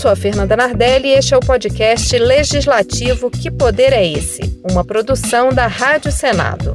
sou 0.00 0.10
a 0.10 0.16
Fernanda 0.16 0.56
Nardelli 0.56 1.08
e 1.08 1.12
este 1.12 1.34
é 1.34 1.36
o 1.36 1.40
podcast 1.40 2.18
Legislativo 2.18 3.30
Que 3.30 3.50
Poder 3.50 3.92
é 3.92 4.02
Esse? 4.02 4.40
Uma 4.70 4.82
produção 4.82 5.50
da 5.50 5.66
Rádio 5.66 6.10
Senado. 6.10 6.74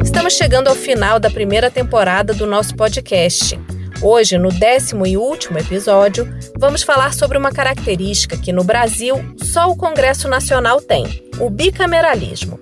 Estamos 0.00 0.34
chegando 0.34 0.68
ao 0.68 0.76
final 0.76 1.18
da 1.18 1.28
primeira 1.28 1.72
temporada 1.72 2.32
do 2.32 2.46
nosso 2.46 2.76
podcast. 2.76 3.58
Hoje, 4.00 4.38
no 4.38 4.50
décimo 4.50 5.04
e 5.04 5.16
último 5.16 5.58
episódio, 5.58 6.32
vamos 6.56 6.84
falar 6.84 7.12
sobre 7.14 7.36
uma 7.36 7.50
característica 7.50 8.36
que 8.36 8.52
no 8.52 8.62
Brasil 8.62 9.16
só 9.42 9.68
o 9.68 9.76
Congresso 9.76 10.28
Nacional 10.28 10.80
tem: 10.80 11.04
o 11.40 11.50
bicameralismo. 11.50 12.60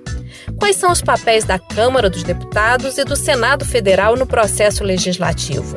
Quais 0.59 0.77
são 0.77 0.91
os 0.91 1.03
papéis 1.03 1.45
da 1.45 1.59
Câmara 1.59 2.09
dos 2.09 2.23
Deputados 2.23 2.97
e 2.97 3.05
do 3.05 3.17
Senado 3.17 3.67
Federal 3.67 4.17
no 4.17 4.27
processo 4.27 4.83
legislativo? 4.83 5.77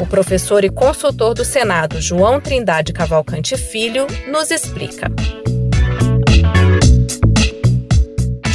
O 0.00 0.06
professor 0.06 0.64
e 0.64 0.70
consultor 0.70 1.34
do 1.34 1.44
Senado, 1.44 2.00
João 2.00 2.40
Trindade 2.40 2.92
Cavalcante 2.92 3.56
Filho, 3.56 4.06
nos 4.30 4.50
explica. 4.50 5.10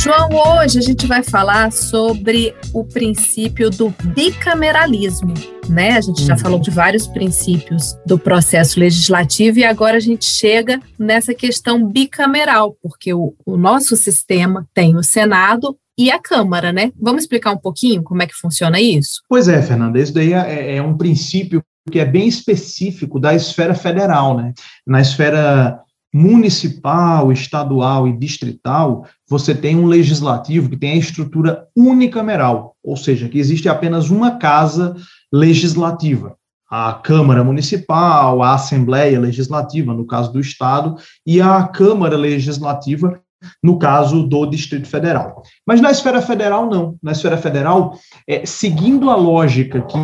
João, 0.04 0.28
hoje 0.58 0.80
a 0.80 0.82
gente 0.82 1.08
vai 1.08 1.24
falar 1.24 1.72
sobre 1.72 2.54
o 2.74 2.84
princípio 2.84 3.70
do 3.70 3.90
bicameralismo. 4.14 5.34
Né? 5.70 5.92
A 5.92 6.02
gente 6.02 6.26
já 6.26 6.34
uhum. 6.34 6.40
falou 6.40 6.60
de 6.60 6.70
vários 6.70 7.08
princípios 7.08 7.96
do 8.06 8.20
processo 8.20 8.78
legislativo 8.82 9.60
e 9.60 9.64
agora 9.64 9.96
a 9.96 10.02
gente 10.02 10.26
chega 10.26 10.82
nessa 11.00 11.34
questão 11.34 11.88
bicameral, 11.88 12.76
porque 12.82 13.14
o, 13.14 13.34
o 13.46 13.56
nosso 13.56 13.96
sistema 13.96 14.68
tem 14.74 14.98
o 14.98 15.02
Senado 15.02 15.78
e 15.98 16.12
a 16.12 16.20
Câmara, 16.20 16.74
né? 16.74 16.92
Vamos 17.02 17.24
explicar 17.24 17.54
um 17.54 17.58
pouquinho 17.58 18.04
como 18.04 18.22
é 18.22 18.28
que 18.28 18.36
funciona 18.36 18.82
isso? 18.82 19.22
Pois 19.30 19.48
é, 19.48 19.62
Fernanda, 19.62 19.98
isso 19.98 20.14
daí 20.14 20.34
é, 20.34 20.76
é 20.76 20.82
um 20.82 20.98
princípio 20.98 21.64
que 21.90 22.00
é 22.02 22.06
bem 22.06 22.28
específico 22.28 23.22
da 23.22 23.34
esfera 23.34 23.74
federal, 23.74 24.36
né? 24.36 24.52
Na 24.86 25.00
esfera 25.00 25.80
municipal, 26.14 27.32
estadual 27.32 28.08
e 28.08 28.16
distrital, 28.16 29.08
você 29.28 29.56
tem 29.56 29.76
um 29.76 29.88
legislativo 29.88 30.70
que 30.70 30.78
tem 30.78 30.92
a 30.92 30.98
estrutura 30.98 31.68
unicameral, 31.76 32.76
ou 32.84 32.96
seja, 32.96 33.28
que 33.28 33.40
existe 33.40 33.68
apenas 33.68 34.12
uma 34.12 34.38
casa 34.38 34.96
legislativa. 35.34 36.36
A 36.70 36.94
Câmara 36.94 37.44
Municipal, 37.44 38.44
a 38.44 38.54
Assembleia 38.54 39.20
Legislativa, 39.20 39.94
no 39.94 40.06
caso 40.06 40.32
do 40.32 40.40
Estado, 40.40 40.96
e 41.26 41.42
a 41.42 41.64
Câmara 41.64 42.18
Legislativa, 42.18 43.20
no 43.62 43.78
caso 43.78 44.24
do 44.24 44.46
Distrito 44.46 44.88
Federal. 44.88 45.42
Mas 45.66 45.82
na 45.82 45.92
esfera 45.92 46.22
federal, 46.22 46.70
não. 46.70 46.96
Na 47.02 47.12
esfera 47.12 47.38
federal, 47.38 47.98
é, 48.28 48.46
seguindo 48.46 49.10
a 49.10 49.16
lógica 49.16 49.82
que 49.82 49.98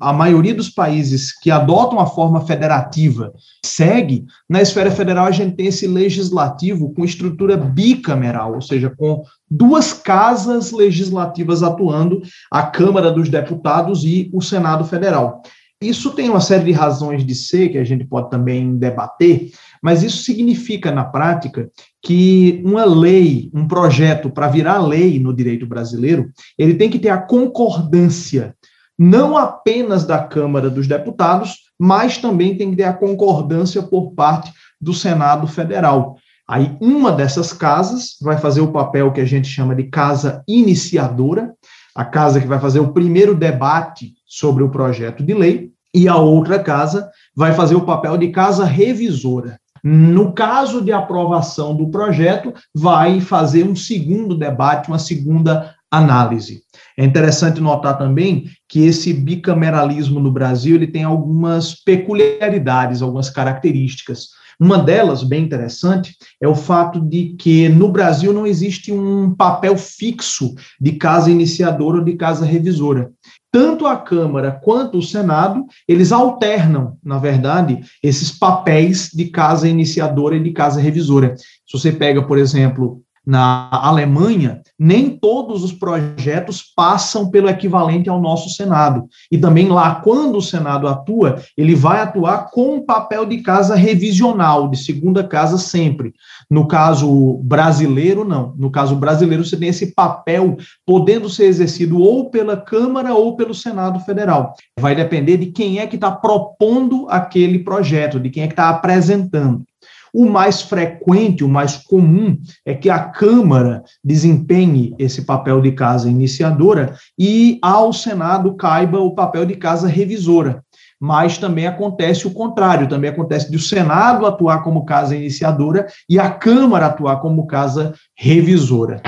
a 0.00 0.12
maioria 0.12 0.54
dos 0.54 0.68
países 0.68 1.32
que 1.38 1.50
adotam 1.50 1.98
a 1.98 2.06
forma 2.06 2.40
federativa 2.40 3.32
segue, 3.64 4.24
na 4.48 4.60
esfera 4.60 4.90
federal 4.90 5.26
a 5.26 5.30
gente 5.30 5.56
tem 5.56 5.66
esse 5.66 5.86
legislativo 5.86 6.92
com 6.94 7.04
estrutura 7.04 7.56
bicameral, 7.56 8.54
ou 8.54 8.62
seja, 8.62 8.92
com 8.96 9.22
duas 9.50 9.92
casas 9.92 10.72
legislativas 10.72 11.62
atuando, 11.62 12.22
a 12.50 12.62
Câmara 12.62 13.10
dos 13.10 13.28
Deputados 13.28 14.04
e 14.04 14.30
o 14.32 14.40
Senado 14.40 14.84
Federal. 14.84 15.42
Isso 15.82 16.10
tem 16.10 16.28
uma 16.28 16.42
série 16.42 16.64
de 16.64 16.72
razões 16.72 17.24
de 17.24 17.34
ser 17.34 17.70
que 17.70 17.78
a 17.78 17.84
gente 17.84 18.04
pode 18.04 18.28
também 18.28 18.76
debater, 18.76 19.50
mas 19.82 20.02
isso 20.02 20.22
significa, 20.22 20.90
na 20.90 21.04
prática, 21.04 21.70
que 22.02 22.62
uma 22.64 22.84
lei, 22.84 23.50
um 23.54 23.66
projeto 23.66 24.30
para 24.30 24.48
virar 24.48 24.78
lei 24.78 25.18
no 25.18 25.34
direito 25.34 25.66
brasileiro, 25.66 26.30
ele 26.58 26.74
tem 26.74 26.90
que 26.90 26.98
ter 26.98 27.08
a 27.08 27.18
concordância 27.18 28.54
não 29.02 29.34
apenas 29.34 30.04
da 30.04 30.18
Câmara 30.18 30.68
dos 30.68 30.86
Deputados, 30.86 31.70
mas 31.78 32.18
também 32.18 32.54
tem 32.54 32.70
que 32.70 32.76
ter 32.76 32.84
a 32.84 32.92
concordância 32.92 33.82
por 33.82 34.12
parte 34.12 34.52
do 34.78 34.92
Senado 34.92 35.46
Federal. 35.46 36.16
Aí, 36.46 36.76
uma 36.78 37.10
dessas 37.10 37.50
casas 37.50 38.16
vai 38.20 38.36
fazer 38.36 38.60
o 38.60 38.72
papel 38.72 39.10
que 39.10 39.22
a 39.22 39.24
gente 39.24 39.48
chama 39.48 39.74
de 39.74 39.84
casa 39.84 40.44
iniciadora, 40.46 41.54
a 41.94 42.04
casa 42.04 42.42
que 42.42 42.46
vai 42.46 42.60
fazer 42.60 42.80
o 42.80 42.92
primeiro 42.92 43.34
debate 43.34 44.12
sobre 44.26 44.62
o 44.62 44.68
projeto 44.68 45.24
de 45.24 45.32
lei, 45.32 45.70
e 45.94 46.06
a 46.06 46.16
outra 46.16 46.58
casa 46.58 47.08
vai 47.34 47.54
fazer 47.54 47.76
o 47.76 47.86
papel 47.86 48.18
de 48.18 48.28
casa 48.28 48.66
revisora. 48.66 49.58
No 49.82 50.32
caso 50.32 50.82
de 50.82 50.92
aprovação 50.92 51.74
do 51.74 51.88
projeto, 51.88 52.52
vai 52.74 53.20
fazer 53.20 53.64
um 53.64 53.74
segundo 53.74 54.36
debate, 54.36 54.88
uma 54.88 54.98
segunda 54.98 55.74
análise. 55.90 56.62
É 56.96 57.04
interessante 57.04 57.60
notar 57.60 57.98
também 57.98 58.44
que 58.68 58.86
esse 58.86 59.12
bicameralismo 59.12 60.20
no 60.20 60.30
Brasil 60.30 60.76
ele 60.76 60.86
tem 60.86 61.02
algumas 61.02 61.74
peculiaridades, 61.74 63.02
algumas 63.02 63.30
características. 63.30 64.28
Uma 64.58 64.78
delas, 64.78 65.24
bem 65.24 65.42
interessante, 65.42 66.14
é 66.40 66.46
o 66.46 66.54
fato 66.54 67.00
de 67.00 67.34
que 67.38 67.68
no 67.68 67.90
Brasil 67.90 68.32
não 68.32 68.46
existe 68.46 68.92
um 68.92 69.34
papel 69.34 69.76
fixo 69.76 70.54
de 70.78 70.92
casa 70.92 71.30
iniciadora 71.30 71.98
ou 71.98 72.04
de 72.04 72.14
casa 72.14 72.44
revisora 72.44 73.10
tanto 73.52 73.86
a 73.86 73.96
Câmara 73.96 74.52
quanto 74.52 74.98
o 74.98 75.02
Senado, 75.02 75.66
eles 75.86 76.12
alternam, 76.12 76.96
na 77.04 77.18
verdade, 77.18 77.80
esses 78.02 78.30
papéis 78.30 79.10
de 79.12 79.26
casa 79.26 79.68
iniciadora 79.68 80.36
e 80.36 80.42
de 80.42 80.52
casa 80.52 80.80
revisora. 80.80 81.34
Se 81.36 81.78
você 81.78 81.90
pega, 81.90 82.22
por 82.22 82.38
exemplo, 82.38 83.02
na 83.26 83.68
Alemanha, 83.70 84.62
nem 84.78 85.10
todos 85.10 85.62
os 85.62 85.72
projetos 85.72 86.62
passam 86.74 87.30
pelo 87.30 87.48
equivalente 87.48 88.08
ao 88.08 88.20
nosso 88.20 88.48
Senado. 88.50 89.06
E 89.30 89.36
também 89.36 89.68
lá, 89.68 89.96
quando 89.96 90.38
o 90.38 90.42
Senado 90.42 90.88
atua, 90.88 91.40
ele 91.56 91.74
vai 91.74 92.00
atuar 92.00 92.50
com 92.50 92.76
o 92.76 92.84
papel 92.84 93.26
de 93.26 93.38
casa 93.38 93.74
revisional, 93.74 94.68
de 94.68 94.82
segunda 94.82 95.22
casa 95.22 95.58
sempre. 95.58 96.12
No 96.50 96.66
caso 96.66 97.38
brasileiro, 97.44 98.24
não. 98.24 98.54
No 98.56 98.70
caso 98.70 98.96
brasileiro, 98.96 99.44
você 99.44 99.56
tem 99.56 99.68
esse 99.68 99.94
papel 99.94 100.56
podendo 100.86 101.28
ser 101.28 101.44
exercido 101.44 102.00
ou 102.00 102.30
pela 102.30 102.56
Câmara 102.56 103.14
ou 103.14 103.36
pelo 103.36 103.54
Senado 103.54 104.00
Federal. 104.00 104.54
Vai 104.78 104.94
depender 104.94 105.36
de 105.36 105.46
quem 105.46 105.78
é 105.78 105.86
que 105.86 105.96
está 105.96 106.10
propondo 106.10 107.06
aquele 107.08 107.58
projeto, 107.58 108.18
de 108.18 108.30
quem 108.30 108.42
é 108.42 108.46
que 108.46 108.54
está 108.54 108.70
apresentando. 108.70 109.62
O 110.12 110.28
mais 110.28 110.62
frequente, 110.62 111.44
o 111.44 111.48
mais 111.48 111.76
comum, 111.76 112.38
é 112.64 112.74
que 112.74 112.90
a 112.90 112.98
Câmara 112.98 113.82
desempenhe 114.02 114.94
esse 114.98 115.22
papel 115.22 115.60
de 115.60 115.72
casa 115.72 116.10
iniciadora 116.10 116.94
e 117.18 117.58
ao 117.62 117.92
Senado 117.92 118.54
caiba 118.54 118.98
o 119.00 119.14
papel 119.14 119.46
de 119.46 119.56
casa 119.56 119.88
revisora. 119.88 120.62
Mas 121.00 121.38
também 121.38 121.66
acontece 121.66 122.26
o 122.26 122.32
contrário, 122.32 122.88
também 122.88 123.10
acontece 123.10 123.50
de 123.50 123.56
o 123.56 123.60
Senado 123.60 124.26
atuar 124.26 124.62
como 124.62 124.84
casa 124.84 125.16
iniciadora 125.16 125.86
e 126.08 126.18
a 126.18 126.30
Câmara 126.30 126.86
atuar 126.86 127.20
como 127.20 127.46
casa 127.46 127.94
revisora 128.14 129.00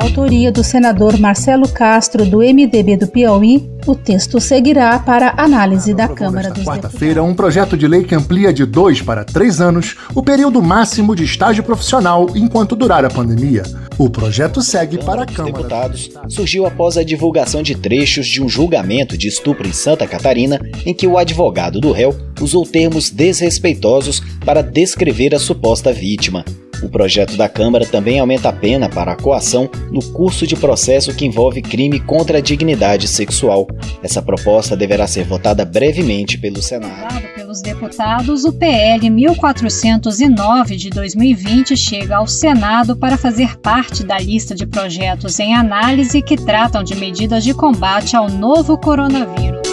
autoria 0.00 0.50
do 0.50 0.64
senador 0.64 1.18
Marcelo 1.18 1.68
Castro, 1.68 2.24
do 2.24 2.38
MDB 2.38 2.96
do 2.96 3.06
Piauí, 3.06 3.70
o 3.86 3.94
texto 3.94 4.40
seguirá 4.40 4.98
para 4.98 5.34
análise 5.36 5.92
da 5.92 6.08
Câmara 6.08 6.50
dos 6.50 6.64
quarta-feira, 6.64 7.22
um 7.22 7.34
projeto 7.34 7.76
de 7.76 7.86
lei 7.86 8.02
que 8.04 8.14
amplia 8.14 8.52
de 8.52 8.64
dois 8.64 9.02
para 9.02 9.24
três 9.24 9.60
anos 9.60 9.96
o 10.14 10.22
período 10.22 10.62
máximo 10.62 11.14
de 11.14 11.24
estágio 11.24 11.62
profissional 11.62 12.28
enquanto 12.34 12.76
durar 12.76 13.04
a 13.04 13.10
pandemia. 13.10 13.62
O 13.98 14.08
projeto 14.08 14.62
segue 14.62 14.98
para 14.98 15.22
a 15.22 15.26
Câmara. 15.26 15.52
Dos 15.52 15.62
Deputados 15.62 16.10
surgiu 16.28 16.64
após 16.64 16.96
a 16.96 17.04
divulgação 17.04 17.62
de 17.62 17.74
trechos 17.74 18.26
de 18.26 18.42
um 18.42 18.48
julgamento 18.48 19.16
de 19.16 19.28
estupro 19.28 19.68
em 19.68 19.72
Santa 19.72 20.06
Catarina, 20.06 20.58
em 20.86 20.94
que 20.94 21.06
o 21.06 21.18
advogado 21.18 21.80
do 21.80 21.92
réu 21.92 22.16
usou 22.40 22.64
termos 22.64 23.10
desrespeitosos 23.10 24.22
para 24.44 24.62
descrever 24.62 25.34
a 25.34 25.38
suposta 25.38 25.92
vítima. 25.92 26.44
O 26.82 26.88
projeto 26.88 27.36
da 27.36 27.48
Câmara 27.48 27.84
também 27.84 28.18
aumenta 28.18 28.48
a 28.48 28.52
pena 28.52 28.88
para 28.88 29.12
a 29.12 29.16
coação 29.16 29.68
no 29.90 30.02
curso 30.12 30.46
de 30.46 30.56
processo 30.56 31.14
que 31.14 31.26
envolve 31.26 31.60
crime 31.60 32.00
contra 32.00 32.38
a 32.38 32.40
dignidade 32.40 33.06
sexual. 33.06 33.66
Essa 34.02 34.22
proposta 34.22 34.76
deverá 34.76 35.06
ser 35.06 35.24
votada 35.24 35.64
brevemente 35.64 36.38
pelo 36.38 36.62
Senado. 36.62 37.20
Pelos 37.34 37.60
deputados, 37.60 38.44
o 38.44 38.52
PL 38.52 39.10
1409 39.10 40.76
de 40.76 40.90
2020 40.90 41.76
chega 41.76 42.16
ao 42.16 42.26
Senado 42.26 42.96
para 42.96 43.16
fazer 43.16 43.58
parte 43.58 44.04
da 44.04 44.18
lista 44.18 44.54
de 44.54 44.66
projetos 44.66 45.38
em 45.38 45.54
análise 45.54 46.22
que 46.22 46.36
tratam 46.36 46.82
de 46.82 46.94
medidas 46.94 47.44
de 47.44 47.52
combate 47.52 48.16
ao 48.16 48.28
novo 48.28 48.78
coronavírus. 48.78 49.68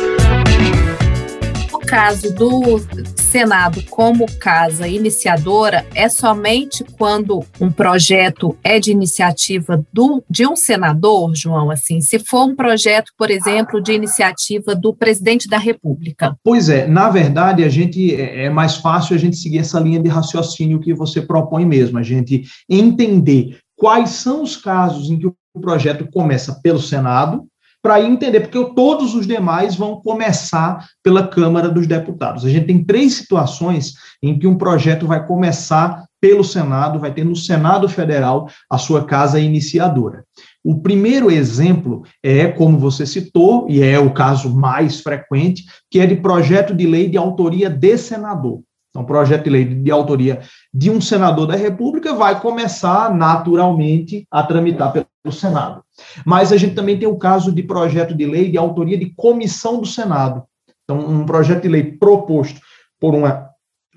No 1.71 1.79
caso 1.79 2.33
do 2.33 2.81
Senado 3.27 3.83
como 3.89 4.25
casa 4.39 4.87
iniciadora 4.87 5.85
é 5.93 6.07
somente 6.07 6.85
quando 6.97 7.43
um 7.59 7.69
projeto 7.69 8.57
é 8.63 8.79
de 8.79 8.89
iniciativa 8.89 9.85
do, 9.91 10.23
de 10.29 10.47
um 10.47 10.55
senador, 10.55 11.35
João, 11.35 11.69
assim, 11.69 11.99
se 11.99 12.19
for 12.19 12.45
um 12.45 12.55
projeto, 12.55 13.11
por 13.17 13.29
exemplo, 13.29 13.81
de 13.81 13.91
iniciativa 13.91 14.73
do 14.73 14.93
presidente 14.93 15.49
da 15.49 15.57
República. 15.57 16.37
Pois 16.41 16.69
é, 16.69 16.87
na 16.87 17.09
verdade, 17.09 17.65
a 17.65 17.69
gente 17.69 18.15
é, 18.15 18.45
é 18.45 18.49
mais 18.49 18.77
fácil 18.77 19.13
a 19.13 19.19
gente 19.19 19.35
seguir 19.35 19.59
essa 19.59 19.77
linha 19.77 19.99
de 19.99 20.07
raciocínio 20.07 20.79
que 20.79 20.93
você 20.93 21.21
propõe 21.21 21.65
mesmo, 21.65 21.99
a 21.99 22.03
gente 22.03 22.43
entender 22.69 23.57
quais 23.75 24.11
são 24.11 24.41
os 24.41 24.55
casos 24.55 25.09
em 25.09 25.19
que 25.19 25.27
o 25.27 25.35
projeto 25.59 26.07
começa 26.09 26.61
pelo 26.63 26.79
Senado, 26.79 27.45
para 27.81 28.01
entender, 28.01 28.41
porque 28.41 28.73
todos 28.73 29.15
os 29.15 29.25
demais 29.25 29.75
vão 29.75 30.01
começar 30.01 30.85
pela 31.03 31.27
Câmara 31.27 31.69
dos 31.69 31.87
Deputados. 31.87 32.43
A 32.43 32.49
gente 32.49 32.67
tem 32.67 32.83
três 32.83 33.13
situações 33.13 33.93
em 34.21 34.37
que 34.37 34.47
um 34.47 34.57
projeto 34.57 35.07
vai 35.07 35.25
começar 35.25 36.05
pelo 36.19 36.43
Senado, 36.43 36.99
vai 36.99 37.13
ter 37.13 37.23
no 37.23 37.35
Senado 37.35 37.87
Federal 37.87 38.49
a 38.69 38.77
sua 38.77 39.05
casa 39.05 39.39
iniciadora. 39.39 40.23
O 40.63 40.81
primeiro 40.81 41.31
exemplo 41.31 42.03
é, 42.23 42.47
como 42.47 42.79
você 42.79 43.05
citou, 43.05 43.67
e 43.69 43.81
é 43.81 43.99
o 43.99 44.13
caso 44.13 44.53
mais 44.53 44.99
frequente, 44.99 45.63
que 45.89 45.99
é 45.99 46.05
de 46.05 46.15
projeto 46.15 46.73
de 46.73 46.87
lei 46.87 47.07
de 47.07 47.17
autoria 47.17 47.69
de 47.69 47.97
senador. 47.97 48.61
Então, 48.89 49.05
projeto 49.05 49.43
de 49.43 49.49
lei 49.51 49.65
de 49.65 49.91
autoria 49.91 50.41
de 50.73 50.89
um 50.89 50.99
senador 50.99 51.45
da 51.45 51.55
República 51.55 52.15
vai 52.15 52.39
começar 52.41 53.13
naturalmente 53.13 54.25
a 54.31 54.41
tramitar 54.41 54.91
pelo 55.27 55.31
Senado. 55.31 55.83
Mas 56.25 56.51
a 56.51 56.57
gente 56.57 56.75
também 56.75 56.97
tem 56.97 57.07
o 57.07 57.17
caso 57.17 57.51
de 57.51 57.61
projeto 57.61 58.15
de 58.15 58.25
lei 58.25 58.49
de 58.49 58.57
autoria 58.57 58.97
de 58.97 59.13
comissão 59.15 59.79
do 59.79 59.85
Senado. 59.85 60.43
Então, 60.83 60.97
um 60.99 61.25
projeto 61.25 61.63
de 61.63 61.67
lei 61.67 61.83
proposto 61.83 62.59
por 62.99 63.13
uma 63.13 63.49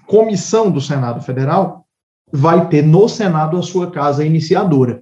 comissão 0.06 0.70
do 0.70 0.80
Senado 0.80 1.22
Federal 1.22 1.86
vai 2.32 2.68
ter 2.68 2.82
no 2.82 3.08
Senado 3.08 3.56
a 3.56 3.62
sua 3.62 3.90
casa 3.90 4.24
iniciadora. 4.24 5.00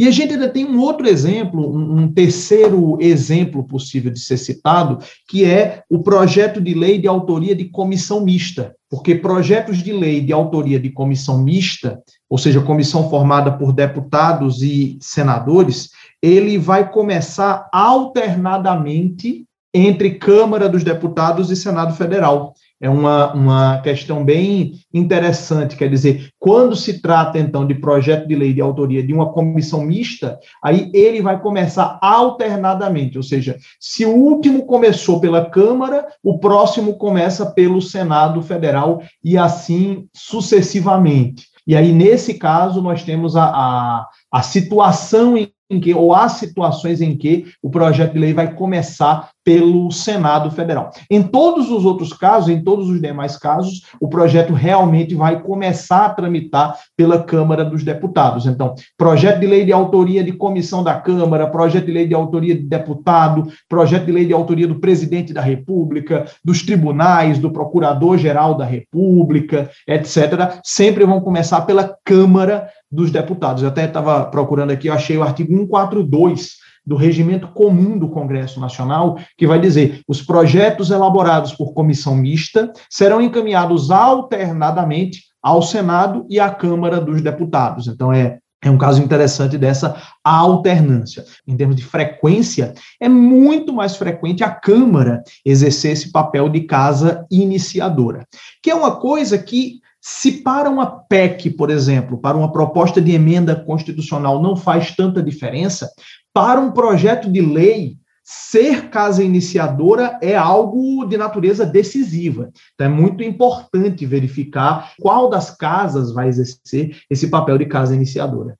E 0.00 0.08
a 0.08 0.10
gente 0.10 0.32
ainda 0.32 0.48
tem 0.48 0.64
um 0.64 0.80
outro 0.80 1.06
exemplo, 1.06 1.70
um 1.70 2.10
terceiro 2.10 2.96
exemplo 3.02 3.62
possível 3.62 4.10
de 4.10 4.18
ser 4.18 4.38
citado, 4.38 4.96
que 5.28 5.44
é 5.44 5.82
o 5.90 5.98
projeto 6.02 6.58
de 6.58 6.72
lei 6.72 6.98
de 6.98 7.06
autoria 7.06 7.54
de 7.54 7.66
comissão 7.66 8.24
mista. 8.24 8.74
Porque 8.88 9.14
projetos 9.14 9.82
de 9.82 9.92
lei 9.92 10.22
de 10.22 10.32
autoria 10.32 10.80
de 10.80 10.88
comissão 10.88 11.42
mista, 11.42 12.00
ou 12.30 12.38
seja, 12.38 12.62
comissão 12.62 13.10
formada 13.10 13.52
por 13.52 13.74
deputados 13.74 14.62
e 14.62 14.96
senadores, 15.02 15.90
ele 16.22 16.56
vai 16.56 16.90
começar 16.90 17.68
alternadamente 17.70 19.44
entre 19.74 20.14
Câmara 20.14 20.66
dos 20.66 20.82
Deputados 20.82 21.50
e 21.50 21.56
Senado 21.56 21.94
Federal 21.94 22.54
é 22.80 22.88
uma, 22.88 23.34
uma 23.34 23.80
questão 23.82 24.24
bem 24.24 24.72
interessante, 24.92 25.76
quer 25.76 25.88
dizer, 25.88 26.30
quando 26.38 26.74
se 26.74 27.02
trata, 27.02 27.38
então, 27.38 27.66
de 27.66 27.74
projeto 27.74 28.26
de 28.26 28.34
lei 28.34 28.54
de 28.54 28.60
autoria 28.60 29.02
de 29.06 29.12
uma 29.12 29.30
comissão 29.32 29.82
mista, 29.82 30.38
aí 30.62 30.90
ele 30.94 31.20
vai 31.20 31.38
começar 31.40 31.98
alternadamente, 32.00 33.18
ou 33.18 33.22
seja, 33.22 33.58
se 33.78 34.06
o 34.06 34.14
último 34.14 34.64
começou 34.64 35.20
pela 35.20 35.44
Câmara, 35.44 36.06
o 36.22 36.38
próximo 36.38 36.94
começa 36.94 37.46
pelo 37.46 37.82
Senado 37.82 38.40
Federal 38.40 39.02
e 39.22 39.36
assim 39.36 40.06
sucessivamente. 40.14 41.50
E 41.66 41.76
aí, 41.76 41.92
nesse 41.92 42.34
caso, 42.34 42.80
nós 42.80 43.04
temos 43.04 43.36
a, 43.36 43.44
a, 43.44 44.08
a 44.32 44.42
situação 44.42 45.36
em 45.36 45.80
que, 45.80 45.94
ou 45.94 46.12
há 46.12 46.28
situações 46.28 47.00
em 47.00 47.16
que 47.16 47.46
o 47.62 47.70
projeto 47.70 48.14
de 48.14 48.18
lei 48.18 48.34
vai 48.34 48.52
começar 48.54 49.30
pelo 49.50 49.90
Senado 49.90 50.48
Federal. 50.52 50.92
Em 51.10 51.24
todos 51.24 51.72
os 51.72 51.84
outros 51.84 52.12
casos, 52.12 52.48
em 52.48 52.62
todos 52.62 52.88
os 52.88 53.00
demais 53.00 53.36
casos, 53.36 53.82
o 54.00 54.08
projeto 54.08 54.52
realmente 54.52 55.12
vai 55.12 55.42
começar 55.42 56.06
a 56.06 56.10
tramitar 56.10 56.78
pela 56.96 57.20
Câmara 57.20 57.64
dos 57.64 57.82
Deputados. 57.82 58.46
Então, 58.46 58.76
projeto 58.96 59.40
de 59.40 59.48
lei 59.48 59.64
de 59.64 59.72
autoria 59.72 60.22
de 60.22 60.30
comissão 60.30 60.84
da 60.84 60.94
Câmara, 60.94 61.48
projeto 61.48 61.86
de 61.86 61.90
lei 61.90 62.06
de 62.06 62.14
autoria 62.14 62.54
de 62.54 62.62
deputado, 62.62 63.48
projeto 63.68 64.06
de 64.06 64.12
lei 64.12 64.24
de 64.24 64.32
autoria 64.32 64.68
do 64.68 64.78
presidente 64.78 65.32
da 65.32 65.40
República, 65.40 66.26
dos 66.44 66.62
tribunais, 66.62 67.40
do 67.40 67.50
Procurador-Geral 67.50 68.56
da 68.56 68.64
República, 68.64 69.68
etc., 69.84 70.60
sempre 70.62 71.04
vão 71.04 71.20
começar 71.20 71.62
pela 71.62 71.96
Câmara 72.04 72.68
dos 72.88 73.10
Deputados. 73.10 73.64
Eu 73.64 73.70
até 73.70 73.86
estava 73.86 74.26
procurando 74.26 74.70
aqui, 74.70 74.86
eu 74.86 74.94
achei 74.94 75.18
o 75.18 75.24
artigo 75.24 75.52
142 75.52 76.69
do 76.86 76.96
Regimento 76.96 77.48
Comum 77.48 77.98
do 77.98 78.08
Congresso 78.08 78.60
Nacional, 78.60 79.18
que 79.36 79.46
vai 79.46 79.60
dizer: 79.60 80.00
os 80.06 80.22
projetos 80.22 80.90
elaborados 80.90 81.52
por 81.52 81.72
comissão 81.72 82.14
mista 82.14 82.72
serão 82.88 83.20
encaminhados 83.20 83.90
alternadamente 83.90 85.24
ao 85.42 85.62
Senado 85.62 86.26
e 86.28 86.38
à 86.38 86.50
Câmara 86.50 87.00
dos 87.00 87.22
Deputados. 87.22 87.86
Então, 87.86 88.12
é 88.12 88.38
é 88.62 88.70
um 88.70 88.76
caso 88.76 89.02
interessante 89.02 89.56
dessa 89.56 89.96
alternância. 90.22 91.24
Em 91.46 91.56
termos 91.56 91.76
de 91.76 91.84
frequência, 91.84 92.74
é 93.00 93.08
muito 93.08 93.72
mais 93.72 93.96
frequente 93.96 94.44
a 94.44 94.50
Câmara 94.50 95.22
exercer 95.44 95.92
esse 95.92 96.12
papel 96.12 96.48
de 96.48 96.60
casa 96.62 97.26
iniciadora, 97.30 98.26
que 98.62 98.70
é 98.70 98.74
uma 98.74 98.96
coisa 98.96 99.38
que 99.38 99.80
se 100.02 100.32
para 100.32 100.70
uma 100.70 100.86
PEC, 100.86 101.50
por 101.50 101.68
exemplo, 101.68 102.18
para 102.18 102.36
uma 102.36 102.50
proposta 102.50 103.00
de 103.00 103.12
emenda 103.12 103.54
constitucional 103.54 104.42
não 104.42 104.56
faz 104.56 104.94
tanta 104.96 105.22
diferença, 105.22 105.90
para 106.32 106.60
um 106.60 106.70
projeto 106.70 107.30
de 107.30 107.40
lei, 107.40 107.96
ser 108.22 108.88
casa 108.90 109.24
iniciadora 109.24 110.18
é 110.22 110.36
algo 110.36 111.04
de 111.04 111.16
natureza 111.16 111.66
decisiva. 111.66 112.50
Então 112.74 112.86
é 112.86 112.90
muito 112.90 113.22
importante 113.24 114.06
verificar 114.06 114.92
qual 115.00 115.28
das 115.28 115.50
casas 115.50 116.12
vai 116.12 116.28
exercer 116.28 116.96
esse 117.10 117.28
papel 117.28 117.58
de 117.58 117.66
casa 117.66 117.94
iniciadora. 117.94 118.56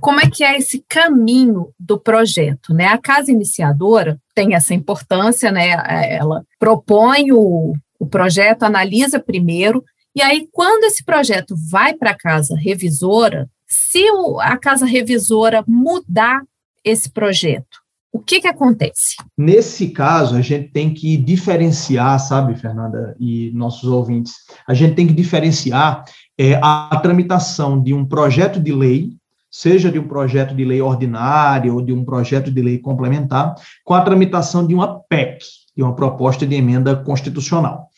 Como 0.00 0.20
é 0.20 0.28
que 0.28 0.42
é 0.42 0.58
esse 0.58 0.84
caminho 0.88 1.70
do 1.78 1.98
projeto, 1.98 2.74
né? 2.74 2.88
A 2.88 2.98
casa 2.98 3.30
iniciadora 3.30 4.18
tem 4.34 4.54
essa 4.54 4.74
importância, 4.74 5.52
né? 5.52 5.70
Ela 6.16 6.42
propõe 6.58 7.30
o, 7.30 7.74
o 7.98 8.06
projeto, 8.06 8.64
analisa 8.64 9.20
primeiro, 9.20 9.84
e 10.16 10.22
aí, 10.22 10.48
quando 10.52 10.84
esse 10.84 11.04
projeto 11.04 11.56
vai 11.68 11.92
para 11.92 12.10
a 12.10 12.16
casa 12.16 12.54
revisora, 12.56 13.50
se 13.66 14.04
a 14.40 14.56
casa 14.56 14.86
revisora 14.86 15.64
mudar 15.66 16.40
esse 16.84 17.10
projeto, 17.10 17.84
o 18.12 18.20
que, 18.20 18.40
que 18.40 18.46
acontece? 18.46 19.16
Nesse 19.36 19.88
caso, 19.88 20.36
a 20.36 20.40
gente 20.40 20.68
tem 20.68 20.94
que 20.94 21.16
diferenciar, 21.16 22.20
sabe, 22.20 22.54
Fernanda 22.54 23.16
e 23.18 23.50
nossos 23.52 23.90
ouvintes, 23.90 24.34
a 24.68 24.72
gente 24.72 24.94
tem 24.94 25.04
que 25.04 25.12
diferenciar 25.12 26.04
é, 26.38 26.54
a 26.62 26.96
tramitação 27.02 27.82
de 27.82 27.92
um 27.92 28.04
projeto 28.04 28.60
de 28.60 28.72
lei, 28.72 29.16
seja 29.50 29.90
de 29.90 29.98
um 29.98 30.06
projeto 30.06 30.54
de 30.54 30.64
lei 30.64 30.80
ordinário 30.80 31.74
ou 31.74 31.82
de 31.82 31.92
um 31.92 32.04
projeto 32.04 32.52
de 32.52 32.62
lei 32.62 32.78
complementar, 32.78 33.56
com 33.84 33.94
a 33.94 34.02
tramitação 34.02 34.64
de 34.64 34.74
uma 34.74 35.00
PEC, 35.08 35.38
de 35.76 35.82
uma 35.82 35.96
proposta 35.96 36.46
de 36.46 36.54
emenda 36.54 36.94
constitucional. 36.94 37.88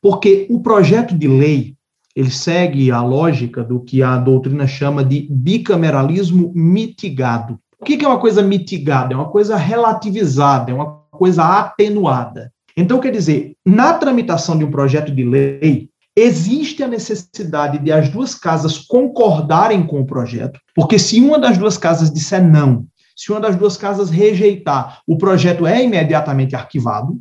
Porque 0.00 0.46
o 0.50 0.60
projeto 0.60 1.16
de 1.16 1.26
lei, 1.26 1.74
ele 2.14 2.30
segue 2.30 2.92
a 2.92 3.02
lógica 3.02 3.64
do 3.64 3.80
que 3.80 4.04
a 4.04 4.16
doutrina 4.18 4.68
chama 4.68 5.04
de 5.04 5.26
bicameralismo 5.28 6.52
mitigado. 6.54 7.58
O 7.84 7.86
que 7.86 8.02
é 8.02 8.08
uma 8.08 8.18
coisa 8.18 8.42
mitigada? 8.42 9.12
É 9.12 9.16
uma 9.16 9.28
coisa 9.28 9.56
relativizada, 9.56 10.70
é 10.70 10.74
uma 10.74 11.02
coisa 11.10 11.44
atenuada. 11.44 12.50
Então, 12.74 12.98
quer 12.98 13.12
dizer, 13.12 13.54
na 13.62 13.92
tramitação 13.92 14.56
de 14.56 14.64
um 14.64 14.70
projeto 14.70 15.14
de 15.14 15.22
lei, 15.22 15.90
existe 16.16 16.82
a 16.82 16.88
necessidade 16.88 17.78
de 17.78 17.92
as 17.92 18.08
duas 18.08 18.34
casas 18.34 18.78
concordarem 18.78 19.86
com 19.86 20.00
o 20.00 20.06
projeto, 20.06 20.58
porque 20.74 20.98
se 20.98 21.20
uma 21.20 21.38
das 21.38 21.58
duas 21.58 21.76
casas 21.76 22.10
disser 22.10 22.42
não, 22.42 22.86
se 23.14 23.30
uma 23.30 23.38
das 23.38 23.54
duas 23.54 23.76
casas 23.76 24.08
rejeitar, 24.08 25.02
o 25.06 25.18
projeto 25.18 25.66
é 25.66 25.84
imediatamente 25.84 26.56
arquivado, 26.56 27.20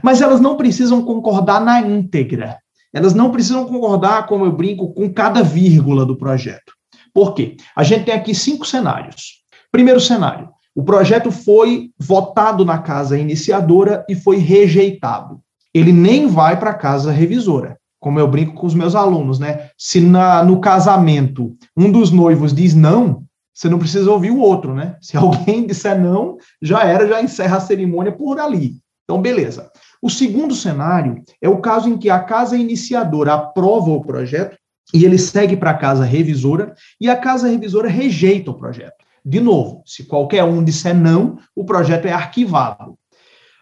mas 0.00 0.22
elas 0.22 0.40
não 0.40 0.56
precisam 0.56 1.04
concordar 1.04 1.60
na 1.60 1.80
íntegra. 1.80 2.58
Elas 2.94 3.14
não 3.14 3.32
precisam 3.32 3.66
concordar, 3.66 4.28
como 4.28 4.44
eu 4.44 4.52
brinco, 4.52 4.94
com 4.94 5.12
cada 5.12 5.42
vírgula 5.42 6.06
do 6.06 6.16
projeto. 6.16 6.72
Por 7.12 7.34
quê? 7.34 7.56
A 7.74 7.82
gente 7.82 8.04
tem 8.04 8.14
aqui 8.14 8.32
cinco 8.32 8.64
cenários. 8.64 9.38
Primeiro 9.70 10.00
cenário: 10.00 10.48
o 10.74 10.82
projeto 10.82 11.30
foi 11.30 11.90
votado 11.98 12.64
na 12.64 12.78
casa 12.78 13.18
iniciadora 13.18 14.04
e 14.08 14.14
foi 14.14 14.36
rejeitado. 14.36 15.40
Ele 15.74 15.92
nem 15.92 16.26
vai 16.26 16.58
para 16.58 16.70
a 16.70 16.74
casa 16.74 17.10
revisora. 17.10 17.78
Como 18.00 18.20
eu 18.20 18.28
brinco 18.28 18.54
com 18.54 18.66
os 18.66 18.74
meus 18.74 18.94
alunos, 18.94 19.38
né? 19.38 19.70
Se 19.76 20.00
na, 20.00 20.42
no 20.44 20.60
casamento 20.60 21.56
um 21.76 21.90
dos 21.90 22.10
noivos 22.10 22.54
diz 22.54 22.74
não, 22.74 23.24
você 23.52 23.68
não 23.68 23.78
precisa 23.78 24.08
ouvir 24.08 24.30
o 24.30 24.38
outro, 24.38 24.72
né? 24.72 24.96
Se 25.00 25.16
alguém 25.18 25.66
disser 25.66 26.00
não, 26.00 26.36
já 26.62 26.84
era, 26.84 27.08
já 27.08 27.20
encerra 27.20 27.56
a 27.56 27.60
cerimônia 27.60 28.12
por 28.12 28.38
ali. 28.38 28.76
Então, 29.02 29.20
beleza. 29.20 29.70
O 30.00 30.08
segundo 30.08 30.54
cenário 30.54 31.24
é 31.42 31.48
o 31.48 31.58
caso 31.58 31.88
em 31.88 31.98
que 31.98 32.08
a 32.08 32.20
casa 32.20 32.56
iniciadora 32.56 33.34
aprova 33.34 33.90
o 33.90 34.04
projeto 34.04 34.56
e 34.94 35.04
ele 35.04 35.18
segue 35.18 35.56
para 35.56 35.70
a 35.70 35.78
casa 35.78 36.04
revisora 36.04 36.72
e 37.00 37.10
a 37.10 37.16
casa 37.16 37.48
revisora 37.48 37.88
rejeita 37.88 38.52
o 38.52 38.54
projeto. 38.54 39.07
De 39.28 39.40
novo, 39.40 39.82
se 39.84 40.04
qualquer 40.04 40.42
um 40.42 40.64
disser 40.64 40.94
não, 40.94 41.36
o 41.54 41.62
projeto 41.62 42.06
é 42.06 42.12
arquivado. 42.12 42.96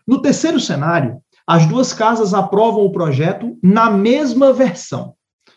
No 0.07 0.23
terceiro 0.23 0.61
cenário, 0.61 1.21
as 1.45 1.67
duas 1.67 1.93
casas 1.93 2.33
aprovam 2.33 2.85
o 2.85 2.93
projeto 2.93 3.59
na 3.61 3.91
mesma 3.91 4.53
versão. 4.53 5.15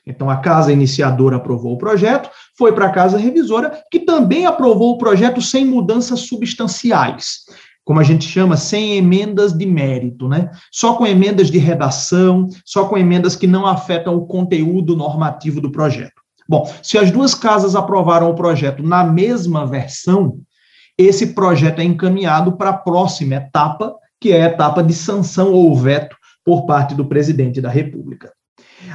Então, 0.08 0.28
a 0.28 0.38
casa 0.38 0.74
iniciadora 0.74 1.36
aprovou 1.36 1.74
o 1.74 1.78
projeto, 1.78 2.28
foi 2.58 2.74
para 2.74 2.88
a 2.88 2.92
casa 2.92 3.20
revisora, 3.20 3.84
que 3.92 4.00
também 4.00 4.48
aprovou 4.48 4.94
o 4.94 4.98
projeto 4.98 5.44
sem 5.44 5.64
mudanças 5.64 6.22
substanciais 6.22 7.44
como 7.86 8.00
a 8.00 8.04
gente 8.04 8.28
chama, 8.28 8.56
sem 8.56 8.98
emendas 8.98 9.52
de 9.52 9.66
mérito, 9.66 10.28
né? 10.28 10.52
Só 10.72 10.94
com 10.94 11.08
emendas 11.08 11.50
de 11.50 11.58
redação, 11.58 12.48
só 12.64 12.86
com 12.88 12.96
emendas 12.96 13.36
que 13.36 13.48
não 13.48 13.66
afetam 13.66 14.16
o 14.16 14.28
conteúdo 14.28 14.96
normativo 14.96 15.60
do 15.60 15.72
projeto. 15.72 16.19
Bom, 16.50 16.68
se 16.82 16.98
as 16.98 17.12
duas 17.12 17.36
casas 17.36 17.76
aprovaram 17.76 18.32
o 18.32 18.34
projeto 18.34 18.82
na 18.82 19.04
mesma 19.04 19.68
versão, 19.68 20.40
esse 20.98 21.28
projeto 21.36 21.80
é 21.80 21.84
encaminhado 21.84 22.58
para 22.58 22.72
a 22.72 22.78
próxima 22.78 23.36
etapa, 23.36 23.96
que 24.20 24.32
é 24.32 24.42
a 24.42 24.48
etapa 24.48 24.82
de 24.82 24.96
sanção 24.96 25.54
ou 25.54 25.76
veto 25.76 26.18
por 26.44 26.66
parte 26.66 26.96
do 26.96 27.06
presidente 27.06 27.62
da 27.62 27.70
República. 27.70 28.34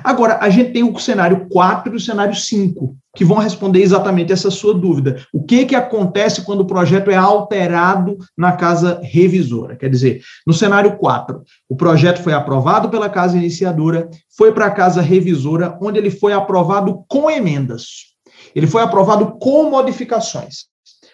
Agora, 0.04 0.38
a 0.42 0.50
gente 0.50 0.70
tem 0.70 0.84
o 0.84 0.98
cenário 0.98 1.48
4 1.48 1.90
e 1.90 1.96
o 1.96 2.00
cenário 2.00 2.34
5, 2.34 2.94
que 3.16 3.24
vão 3.24 3.38
responder 3.38 3.80
exatamente 3.80 4.34
essa 4.34 4.50
sua 4.50 4.74
dúvida. 4.74 5.24
O 5.32 5.42
que, 5.42 5.64
que 5.64 5.74
acontece 5.74 6.42
quando 6.42 6.60
o 6.60 6.66
projeto 6.66 7.10
é 7.10 7.16
alterado 7.16 8.18
na 8.36 8.52
casa 8.52 9.00
revisora? 9.02 9.76
Quer 9.76 9.88
dizer, 9.88 10.20
no 10.46 10.52
cenário 10.52 10.98
4, 10.98 11.42
o 11.70 11.74
projeto 11.74 12.22
foi 12.22 12.34
aprovado 12.34 12.90
pela 12.90 13.08
casa 13.08 13.38
iniciadora, 13.38 14.10
foi 14.36 14.52
para 14.52 14.66
a 14.66 14.70
casa 14.70 15.00
revisora, 15.00 15.78
onde 15.80 15.98
ele 15.98 16.10
foi 16.10 16.34
aprovado 16.34 17.02
com 17.08 17.30
emendas. 17.30 18.12
Ele 18.54 18.66
foi 18.66 18.82
aprovado 18.82 19.38
com 19.40 19.70
modificações. 19.70 20.66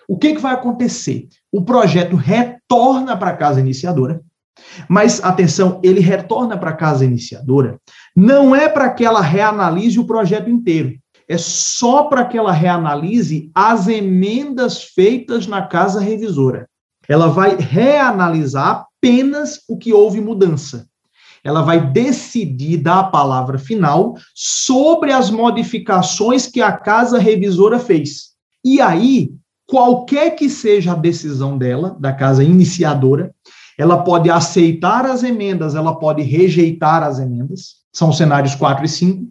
O 0.08 0.18
que, 0.18 0.34
que 0.34 0.40
vai 0.40 0.54
acontecer? 0.54 1.28
O 1.52 1.62
projeto 1.62 2.16
retorna 2.16 3.16
para 3.16 3.30
a 3.30 3.36
casa 3.36 3.60
iniciadora, 3.60 4.20
mas, 4.88 5.22
atenção, 5.22 5.80
ele 5.82 6.00
retorna 6.00 6.56
para 6.56 6.70
a 6.70 6.76
casa 6.76 7.04
iniciadora, 7.04 7.78
não 8.14 8.54
é 8.54 8.68
para 8.68 8.90
que 8.90 9.04
ela 9.04 9.20
reanalise 9.20 9.98
o 9.98 10.06
projeto 10.06 10.48
inteiro, 10.48 10.98
é 11.28 11.38
só 11.38 12.04
para 12.04 12.24
que 12.24 12.36
ela 12.36 12.52
reanalise 12.52 13.50
as 13.54 13.86
emendas 13.86 14.82
feitas 14.82 15.46
na 15.46 15.62
casa 15.62 16.00
revisora. 16.00 16.68
Ela 17.08 17.28
vai 17.28 17.56
reanalisar 17.56 18.84
apenas 19.00 19.60
o 19.68 19.76
que 19.76 19.92
houve 19.92 20.20
mudança. 20.20 20.88
Ela 21.42 21.62
vai 21.62 21.90
decidir 21.92 22.78
dar 22.78 22.98
a 22.98 23.04
palavra 23.04 23.58
final 23.58 24.14
sobre 24.34 25.12
as 25.12 25.30
modificações 25.30 26.46
que 26.46 26.60
a 26.60 26.72
casa 26.72 27.18
revisora 27.18 27.78
fez. 27.78 28.30
E 28.64 28.80
aí, 28.80 29.32
qualquer 29.66 30.34
que 30.36 30.50
seja 30.50 30.92
a 30.92 30.96
decisão 30.96 31.56
dela, 31.56 31.96
da 31.98 32.12
casa 32.12 32.42
iniciadora, 32.44 33.32
ela 33.80 34.02
pode 34.02 34.28
aceitar 34.30 35.06
as 35.06 35.22
emendas, 35.22 35.74
ela 35.74 35.98
pode 35.98 36.22
rejeitar 36.22 37.02
as 37.02 37.18
emendas, 37.18 37.76
são 37.90 38.10
os 38.10 38.18
cenários 38.18 38.54
4 38.54 38.84
e 38.84 38.88
5. 38.88 39.26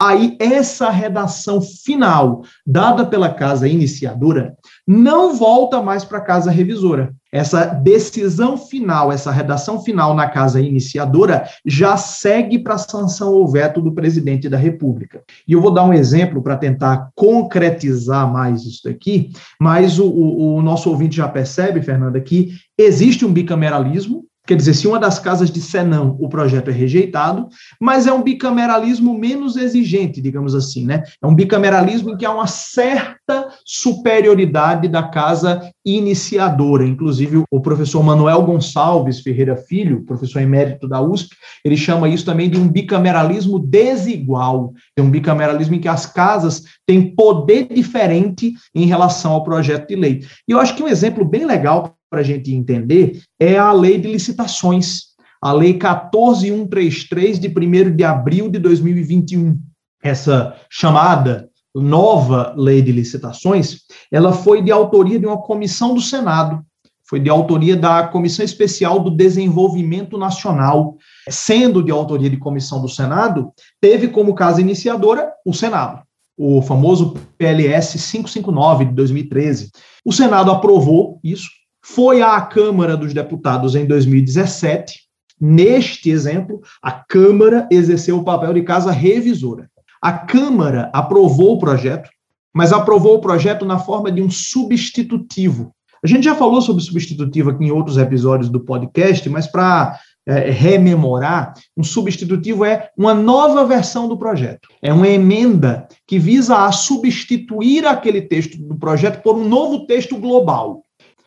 Aí, 0.00 0.36
essa 0.40 0.90
redação 0.90 1.60
final, 1.60 2.42
dada 2.66 3.06
pela 3.06 3.32
casa 3.32 3.68
iniciadora, 3.68 4.56
não 4.86 5.34
volta 5.34 5.80
mais 5.80 6.04
para 6.04 6.18
a 6.18 6.24
casa 6.24 6.50
revisora. 6.50 7.14
Essa 7.32 7.64
decisão 7.64 8.56
final, 8.56 9.10
essa 9.10 9.30
redação 9.30 9.82
final 9.82 10.14
na 10.14 10.28
casa 10.28 10.60
iniciadora, 10.60 11.48
já 11.64 11.96
segue 11.96 12.58
para 12.58 12.74
a 12.74 12.78
sanção 12.78 13.32
ou 13.32 13.46
veto 13.46 13.80
do 13.80 13.92
presidente 13.92 14.48
da 14.48 14.56
República. 14.58 15.22
E 15.46 15.52
eu 15.52 15.60
vou 15.60 15.72
dar 15.72 15.84
um 15.84 15.92
exemplo 15.92 16.42
para 16.42 16.56
tentar 16.56 17.10
concretizar 17.14 18.30
mais 18.30 18.64
isso 18.64 18.88
aqui, 18.88 19.30
mas 19.60 19.98
o, 19.98 20.06
o, 20.06 20.56
o 20.56 20.62
nosso 20.62 20.90
ouvinte 20.90 21.16
já 21.16 21.28
percebe, 21.28 21.82
Fernanda, 21.82 22.20
que 22.20 22.50
existe 22.78 23.24
um 23.24 23.32
bicameralismo, 23.32 24.24
Quer 24.46 24.56
dizer, 24.56 24.74
se 24.74 24.86
uma 24.86 24.98
das 24.98 25.18
casas 25.18 25.50
disser 25.50 25.86
não, 25.86 26.18
o 26.20 26.28
projeto 26.28 26.68
é 26.68 26.72
rejeitado, 26.72 27.48
mas 27.80 28.06
é 28.06 28.12
um 28.12 28.22
bicameralismo 28.22 29.18
menos 29.18 29.56
exigente, 29.56 30.20
digamos 30.20 30.54
assim, 30.54 30.84
né? 30.84 31.02
É 31.22 31.26
um 31.26 31.34
bicameralismo 31.34 32.10
em 32.10 32.16
que 32.16 32.26
há 32.26 32.30
uma 32.30 32.46
certa 32.46 33.48
superioridade 33.64 34.86
da 34.86 35.02
casa 35.02 35.70
iniciadora. 35.82 36.86
Inclusive, 36.86 37.42
o 37.50 37.60
professor 37.60 38.02
Manuel 38.02 38.42
Gonçalves 38.42 39.20
Ferreira 39.20 39.56
Filho, 39.56 40.04
professor 40.04 40.42
emérito 40.42 40.86
da 40.86 41.00
USP, 41.00 41.34
ele 41.64 41.76
chama 41.76 42.06
isso 42.10 42.26
também 42.26 42.50
de 42.50 42.58
um 42.58 42.68
bicameralismo 42.68 43.58
desigual. 43.58 44.74
É 44.94 45.00
um 45.00 45.10
bicameralismo 45.10 45.74
em 45.74 45.80
que 45.80 45.88
as 45.88 46.04
casas 46.04 46.64
têm 46.86 47.14
poder 47.14 47.68
diferente 47.72 48.52
em 48.74 48.84
relação 48.84 49.32
ao 49.32 49.42
projeto 49.42 49.88
de 49.88 49.96
lei. 49.96 50.20
E 50.46 50.52
eu 50.52 50.60
acho 50.60 50.76
que 50.76 50.82
um 50.82 50.88
exemplo 50.88 51.24
bem 51.24 51.46
legal 51.46 51.96
para 52.14 52.20
a 52.20 52.24
gente 52.24 52.54
entender 52.54 53.20
é 53.40 53.58
a 53.58 53.72
lei 53.72 53.98
de 53.98 54.06
licitações, 54.06 55.14
a 55.42 55.52
lei 55.52 55.74
14133 55.74 57.40
de 57.40 57.48
1 57.48 57.96
de 57.96 58.04
abril 58.04 58.48
de 58.48 58.60
2021. 58.60 59.58
Essa 60.00 60.54
chamada 60.70 61.48
nova 61.74 62.54
lei 62.56 62.80
de 62.80 62.92
licitações, 62.92 63.80
ela 64.12 64.32
foi 64.32 64.62
de 64.62 64.70
autoria 64.70 65.18
de 65.18 65.26
uma 65.26 65.38
comissão 65.38 65.92
do 65.92 66.00
Senado, 66.00 66.64
foi 67.04 67.18
de 67.18 67.28
autoria 67.28 67.76
da 67.76 68.06
Comissão 68.06 68.44
Especial 68.44 69.00
do 69.00 69.10
Desenvolvimento 69.10 70.16
Nacional, 70.16 70.96
sendo 71.28 71.82
de 71.82 71.90
autoria 71.90 72.30
de 72.30 72.36
comissão 72.36 72.80
do 72.80 72.88
Senado, 72.88 73.52
teve 73.80 74.06
como 74.06 74.36
casa 74.36 74.60
iniciadora 74.60 75.32
o 75.44 75.52
Senado, 75.52 76.00
o 76.38 76.62
famoso 76.62 77.14
PLS 77.36 77.98
559 77.98 78.84
de 78.84 78.92
2013. 78.92 79.72
O 80.04 80.12
Senado 80.12 80.52
aprovou 80.52 81.18
isso, 81.24 81.48
foi 81.84 82.22
à 82.22 82.40
Câmara 82.40 82.96
dos 82.96 83.12
Deputados 83.12 83.74
em 83.74 83.84
2017. 83.84 85.00
Neste 85.38 86.08
exemplo, 86.08 86.62
a 86.82 86.90
Câmara 86.90 87.68
exerceu 87.70 88.18
o 88.18 88.24
papel 88.24 88.54
de 88.54 88.62
casa 88.62 88.90
revisora. 88.90 89.68
A 90.00 90.10
Câmara 90.10 90.90
aprovou 90.94 91.52
o 91.52 91.58
projeto, 91.58 92.08
mas 92.54 92.72
aprovou 92.72 93.16
o 93.16 93.20
projeto 93.20 93.66
na 93.66 93.78
forma 93.78 94.10
de 94.10 94.22
um 94.22 94.30
substitutivo. 94.30 95.74
A 96.02 96.06
gente 96.06 96.24
já 96.24 96.34
falou 96.34 96.62
sobre 96.62 96.82
substitutivo 96.82 97.50
aqui 97.50 97.64
em 97.64 97.70
outros 97.70 97.98
episódios 97.98 98.48
do 98.48 98.60
podcast, 98.60 99.28
mas 99.28 99.46
para 99.46 99.98
é, 100.26 100.50
rememorar, 100.50 101.52
um 101.76 101.84
substitutivo 101.84 102.64
é 102.64 102.88
uma 102.96 103.12
nova 103.12 103.62
versão 103.66 104.08
do 104.08 104.16
projeto. 104.16 104.68
É 104.80 104.90
uma 104.90 105.08
emenda 105.08 105.86
que 106.06 106.18
visa 106.18 106.64
a 106.64 106.72
substituir 106.72 107.84
aquele 107.84 108.22
texto 108.22 108.56
do 108.56 108.74
projeto 108.74 109.22
por 109.22 109.36
um 109.36 109.46
novo 109.46 109.86
texto 109.86 110.16
global 110.16 110.83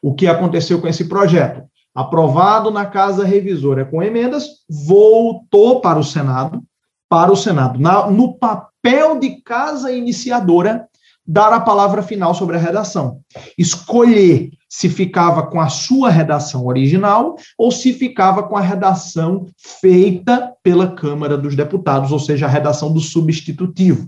o 0.07 0.13
que 0.13 0.25
aconteceu 0.25 0.79
com 0.79 0.87
esse 0.87 1.03
projeto. 1.03 1.63
Aprovado 1.93 2.71
na 2.71 2.85
Casa 2.85 3.25
Revisora 3.25 3.83
com 3.83 4.01
emendas, 4.01 4.47
voltou 4.69 5.81
para 5.81 5.99
o 5.99 6.03
Senado, 6.03 6.63
para 7.09 7.29
o 7.29 7.35
Senado, 7.35 7.77
na, 7.77 8.09
no 8.09 8.37
papel 8.37 9.19
de 9.19 9.41
casa 9.41 9.91
iniciadora, 9.91 10.87
dar 11.27 11.51
a 11.51 11.59
palavra 11.59 12.01
final 12.01 12.33
sobre 12.33 12.55
a 12.55 12.59
redação. 12.59 13.19
Escolher 13.57 14.51
se 14.69 14.87
ficava 14.87 15.45
com 15.45 15.59
a 15.59 15.67
sua 15.67 16.09
redação 16.09 16.65
original 16.67 17.35
ou 17.57 17.69
se 17.69 17.91
ficava 17.91 18.43
com 18.43 18.55
a 18.55 18.61
redação 18.61 19.45
feita 19.57 20.53
pela 20.63 20.95
Câmara 20.95 21.37
dos 21.37 21.53
Deputados, 21.53 22.13
ou 22.13 22.19
seja, 22.19 22.45
a 22.45 22.49
redação 22.49 22.93
do 22.93 23.01
substitutivo. 23.01 24.07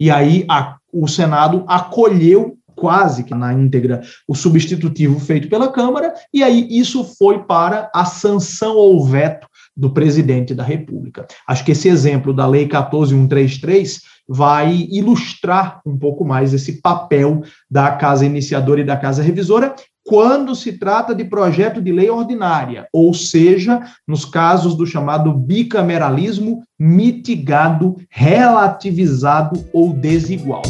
E 0.00 0.10
aí 0.10 0.46
a, 0.48 0.76
o 0.90 1.06
Senado 1.06 1.64
acolheu 1.68 2.56
quase 2.76 3.24
que 3.24 3.34
na 3.34 3.52
íntegra 3.52 4.02
o 4.26 4.34
substitutivo 4.34 5.18
feito 5.18 5.48
pela 5.48 5.70
Câmara, 5.70 6.14
e 6.32 6.42
aí 6.42 6.66
isso 6.70 7.04
foi 7.18 7.44
para 7.44 7.90
a 7.94 8.04
sanção 8.04 8.76
ou 8.76 9.04
veto 9.04 9.46
do 9.76 9.90
presidente 9.90 10.54
da 10.54 10.62
República. 10.62 11.26
Acho 11.46 11.64
que 11.64 11.72
esse 11.72 11.88
exemplo 11.88 12.32
da 12.32 12.46
Lei 12.46 12.68
14133 12.68 14.02
vai 14.26 14.86
ilustrar 14.90 15.80
um 15.84 15.98
pouco 15.98 16.24
mais 16.24 16.54
esse 16.54 16.80
papel 16.80 17.42
da 17.70 17.90
Casa 17.92 18.24
Iniciadora 18.24 18.80
e 18.80 18.84
da 18.84 18.96
Casa 18.96 19.22
Revisora 19.22 19.74
quando 20.04 20.54
se 20.54 20.72
trata 20.72 21.14
de 21.14 21.24
projeto 21.24 21.80
de 21.80 21.90
lei 21.90 22.10
ordinária, 22.10 22.86
ou 22.92 23.14
seja, 23.14 23.82
nos 24.06 24.24
casos 24.24 24.76
do 24.76 24.86
chamado 24.86 25.32
bicameralismo 25.32 26.62
mitigado, 26.78 27.96
relativizado 28.10 29.64
ou 29.72 29.94
desigual. 29.94 30.62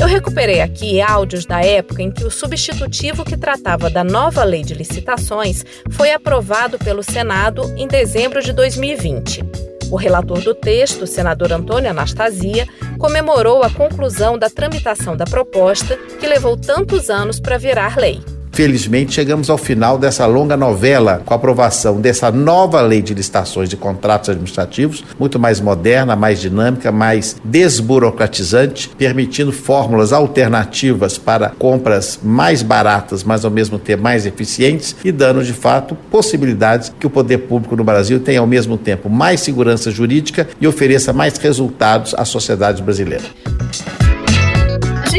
Eu 0.00 0.06
recuperei 0.06 0.62
aqui 0.62 0.98
áudios 0.98 1.44
da 1.44 1.62
época 1.62 2.02
em 2.02 2.10
que 2.10 2.24
o 2.24 2.30
substitutivo 2.30 3.22
que 3.22 3.36
tratava 3.36 3.90
da 3.90 4.02
nova 4.02 4.42
lei 4.44 4.62
de 4.62 4.72
licitações 4.72 5.62
foi 5.90 6.10
aprovado 6.10 6.78
pelo 6.78 7.02
Senado 7.02 7.70
em 7.76 7.86
dezembro 7.86 8.40
de 8.42 8.50
2020. 8.54 9.44
O 9.90 9.96
relator 9.96 10.40
do 10.40 10.54
texto, 10.54 11.06
senador 11.06 11.52
Antônio 11.52 11.90
Anastasia, 11.90 12.66
comemorou 12.98 13.62
a 13.62 13.68
conclusão 13.68 14.38
da 14.38 14.48
tramitação 14.48 15.14
da 15.14 15.26
proposta 15.26 15.98
que 16.18 16.26
levou 16.26 16.56
tantos 16.56 17.10
anos 17.10 17.38
para 17.38 17.58
virar 17.58 17.98
lei. 17.98 18.22
Felizmente, 18.52 19.12
chegamos 19.12 19.48
ao 19.48 19.56
final 19.56 19.96
dessa 19.96 20.26
longa 20.26 20.56
novela 20.56 21.22
com 21.24 21.32
a 21.32 21.36
aprovação 21.36 22.00
dessa 22.00 22.30
nova 22.30 22.80
lei 22.80 23.00
de 23.00 23.14
licitações 23.14 23.68
de 23.68 23.76
contratos 23.76 24.28
administrativos, 24.28 25.04
muito 25.18 25.38
mais 25.38 25.60
moderna, 25.60 26.16
mais 26.16 26.40
dinâmica, 26.40 26.90
mais 26.90 27.36
desburocratizante, 27.44 28.90
permitindo 28.98 29.52
fórmulas 29.52 30.12
alternativas 30.12 31.16
para 31.16 31.50
compras 31.50 32.18
mais 32.22 32.62
baratas, 32.62 33.22
mas 33.22 33.44
ao 33.44 33.50
mesmo 33.50 33.78
tempo 33.78 34.02
mais 34.02 34.26
eficientes 34.26 34.96
e 35.04 35.12
dando, 35.12 35.44
de 35.44 35.52
fato, 35.52 35.96
possibilidades 36.10 36.92
que 36.98 37.06
o 37.06 37.10
poder 37.10 37.38
público 37.38 37.76
no 37.76 37.84
Brasil 37.84 38.18
tenha 38.20 38.40
ao 38.40 38.46
mesmo 38.46 38.76
tempo 38.76 39.08
mais 39.08 39.40
segurança 39.40 39.90
jurídica 39.90 40.48
e 40.60 40.66
ofereça 40.66 41.12
mais 41.12 41.38
resultados 41.38 42.14
à 42.14 42.24
sociedade 42.24 42.82
brasileira 42.82 43.24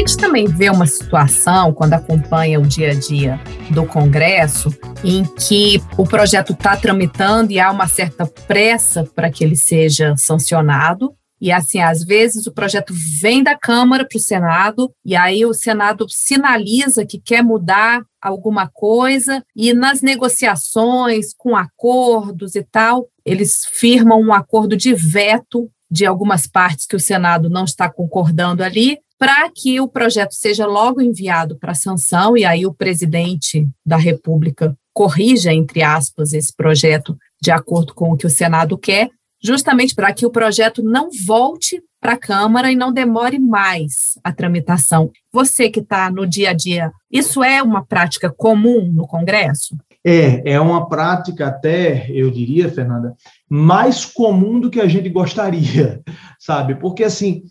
gente 0.02 0.16
também 0.16 0.46
vê 0.46 0.68
uma 0.68 0.86
situação, 0.86 1.72
quando 1.72 1.94
acompanha 1.94 2.58
o 2.58 2.66
dia 2.66 2.90
a 2.90 2.94
dia 2.94 3.40
do 3.70 3.86
Congresso, 3.86 4.68
em 5.04 5.22
que 5.24 5.80
o 5.96 6.04
projeto 6.04 6.54
está 6.54 6.76
tramitando 6.76 7.52
e 7.52 7.60
há 7.60 7.70
uma 7.70 7.86
certa 7.86 8.26
pressa 8.26 9.04
para 9.14 9.30
que 9.30 9.44
ele 9.44 9.54
seja 9.54 10.16
sancionado, 10.16 11.14
E 11.42 11.50
assim, 11.50 11.80
às 11.80 12.04
vezes 12.04 12.46
o 12.46 12.52
projeto 12.52 12.94
vem 13.20 13.42
da 13.42 13.58
Câmara 13.58 14.06
para 14.06 14.16
o 14.16 14.20
Senado, 14.20 14.92
e 15.04 15.16
aí 15.16 15.44
o 15.44 15.52
Senado 15.52 16.06
sinaliza 16.08 17.04
que 17.04 17.18
quer 17.18 17.42
mudar 17.42 18.00
alguma 18.20 18.70
coisa, 18.72 19.42
e 19.56 19.72
nas 19.72 20.02
negociações, 20.02 21.34
com 21.36 21.56
acordos 21.56 22.54
e 22.54 22.62
tal, 22.62 23.08
eles 23.24 23.64
firmam 23.72 24.20
um 24.20 24.32
acordo 24.32 24.76
de 24.76 24.94
veto 24.94 25.68
de 25.90 26.06
algumas 26.06 26.46
partes 26.46 26.86
que 26.86 26.94
o 26.94 27.00
Senado 27.00 27.50
não 27.50 27.64
está 27.64 27.90
concordando 27.90 28.62
ali, 28.62 28.98
para 29.22 29.48
que 29.54 29.80
o 29.80 29.86
projeto 29.86 30.32
seja 30.32 30.66
logo 30.66 31.00
enviado 31.00 31.56
para 31.56 31.74
sanção, 31.74 32.36
e 32.36 32.44
aí 32.44 32.66
o 32.66 32.74
presidente 32.74 33.68
da 33.86 33.96
República 33.96 34.76
corrija, 34.92 35.52
entre 35.52 35.80
aspas, 35.80 36.32
esse 36.32 36.52
projeto 36.52 37.16
de 37.40 37.52
acordo 37.52 37.94
com 37.94 38.10
o 38.10 38.16
que 38.16 38.26
o 38.26 38.30
Senado 38.30 38.76
quer, 38.76 39.10
justamente 39.40 39.94
para 39.94 40.12
que 40.12 40.26
o 40.26 40.30
projeto 40.30 40.82
não 40.82 41.08
volte 41.24 41.80
para 42.00 42.14
a 42.14 42.18
Câmara 42.18 42.72
e 42.72 42.74
não 42.74 42.92
demore 42.92 43.38
mais 43.38 44.18
a 44.24 44.32
tramitação. 44.32 45.08
Você 45.32 45.70
que 45.70 45.78
está 45.78 46.10
no 46.10 46.26
dia 46.26 46.50
a 46.50 46.52
dia, 46.52 46.90
isso 47.08 47.44
é 47.44 47.62
uma 47.62 47.86
prática 47.86 48.28
comum 48.28 48.90
no 48.92 49.06
Congresso? 49.06 49.76
É, 50.04 50.54
é 50.54 50.60
uma 50.60 50.88
prática 50.88 51.46
até, 51.46 52.10
eu 52.10 52.28
diria, 52.28 52.68
Fernanda, 52.68 53.14
mais 53.48 54.04
comum 54.04 54.58
do 54.58 54.68
que 54.68 54.80
a 54.80 54.88
gente 54.88 55.08
gostaria, 55.08 56.02
sabe? 56.40 56.74
Porque, 56.74 57.04
assim, 57.04 57.44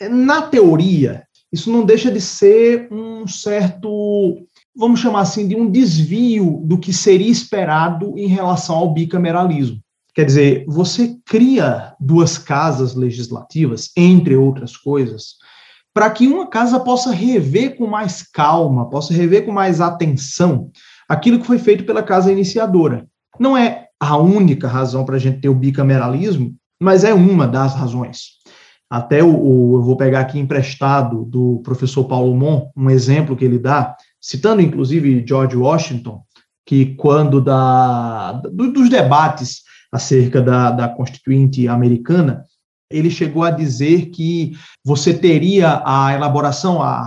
na 0.00 0.42
teoria, 0.42 1.24
isso 1.52 1.70
não 1.70 1.84
deixa 1.84 2.10
de 2.10 2.20
ser 2.20 2.88
um 2.90 3.26
certo, 3.26 4.36
vamos 4.76 5.00
chamar 5.00 5.20
assim, 5.20 5.46
de 5.48 5.56
um 5.56 5.70
desvio 5.70 6.60
do 6.64 6.78
que 6.78 6.92
seria 6.92 7.30
esperado 7.30 8.12
em 8.18 8.26
relação 8.26 8.76
ao 8.76 8.92
bicameralismo. 8.92 9.80
Quer 10.14 10.24
dizer, 10.24 10.64
você 10.66 11.16
cria 11.26 11.94
duas 12.00 12.38
casas 12.38 12.94
legislativas, 12.94 13.90
entre 13.96 14.34
outras 14.34 14.76
coisas, 14.76 15.36
para 15.92 16.10
que 16.10 16.26
uma 16.26 16.46
casa 16.46 16.80
possa 16.80 17.10
rever 17.10 17.76
com 17.76 17.86
mais 17.86 18.22
calma, 18.22 18.88
possa 18.88 19.14
rever 19.14 19.44
com 19.44 19.52
mais 19.52 19.80
atenção 19.80 20.70
aquilo 21.08 21.38
que 21.38 21.46
foi 21.46 21.58
feito 21.58 21.84
pela 21.84 22.02
casa 22.02 22.32
iniciadora. 22.32 23.06
Não 23.38 23.56
é 23.56 23.86
a 24.00 24.16
única 24.16 24.68
razão 24.68 25.04
para 25.04 25.16
a 25.16 25.18
gente 25.18 25.40
ter 25.40 25.48
o 25.48 25.54
bicameralismo, 25.54 26.54
mas 26.80 27.04
é 27.04 27.14
uma 27.14 27.46
das 27.46 27.74
razões. 27.74 28.35
Até 28.88 29.22
o, 29.22 29.28
o, 29.28 29.76
eu 29.76 29.82
vou 29.82 29.96
pegar 29.96 30.20
aqui 30.20 30.38
emprestado 30.38 31.24
do 31.24 31.60
professor 31.64 32.04
Paulo 32.04 32.36
Mon, 32.36 32.70
um 32.76 32.88
exemplo 32.88 33.36
que 33.36 33.44
ele 33.44 33.58
dá, 33.58 33.96
citando 34.20 34.62
inclusive 34.62 35.24
George 35.26 35.56
Washington, 35.56 36.22
que 36.64 36.94
quando 36.96 37.40
da, 37.40 38.32
do, 38.32 38.72
dos 38.72 38.88
debates 38.88 39.62
acerca 39.92 40.40
da, 40.40 40.70
da 40.70 40.88
Constituinte 40.88 41.66
americana, 41.68 42.44
ele 42.90 43.10
chegou 43.10 43.42
a 43.42 43.50
dizer 43.50 44.10
que 44.10 44.52
você 44.84 45.12
teria 45.12 45.82
a 45.84 46.12
elaboração, 46.12 46.80
a, 46.82 46.98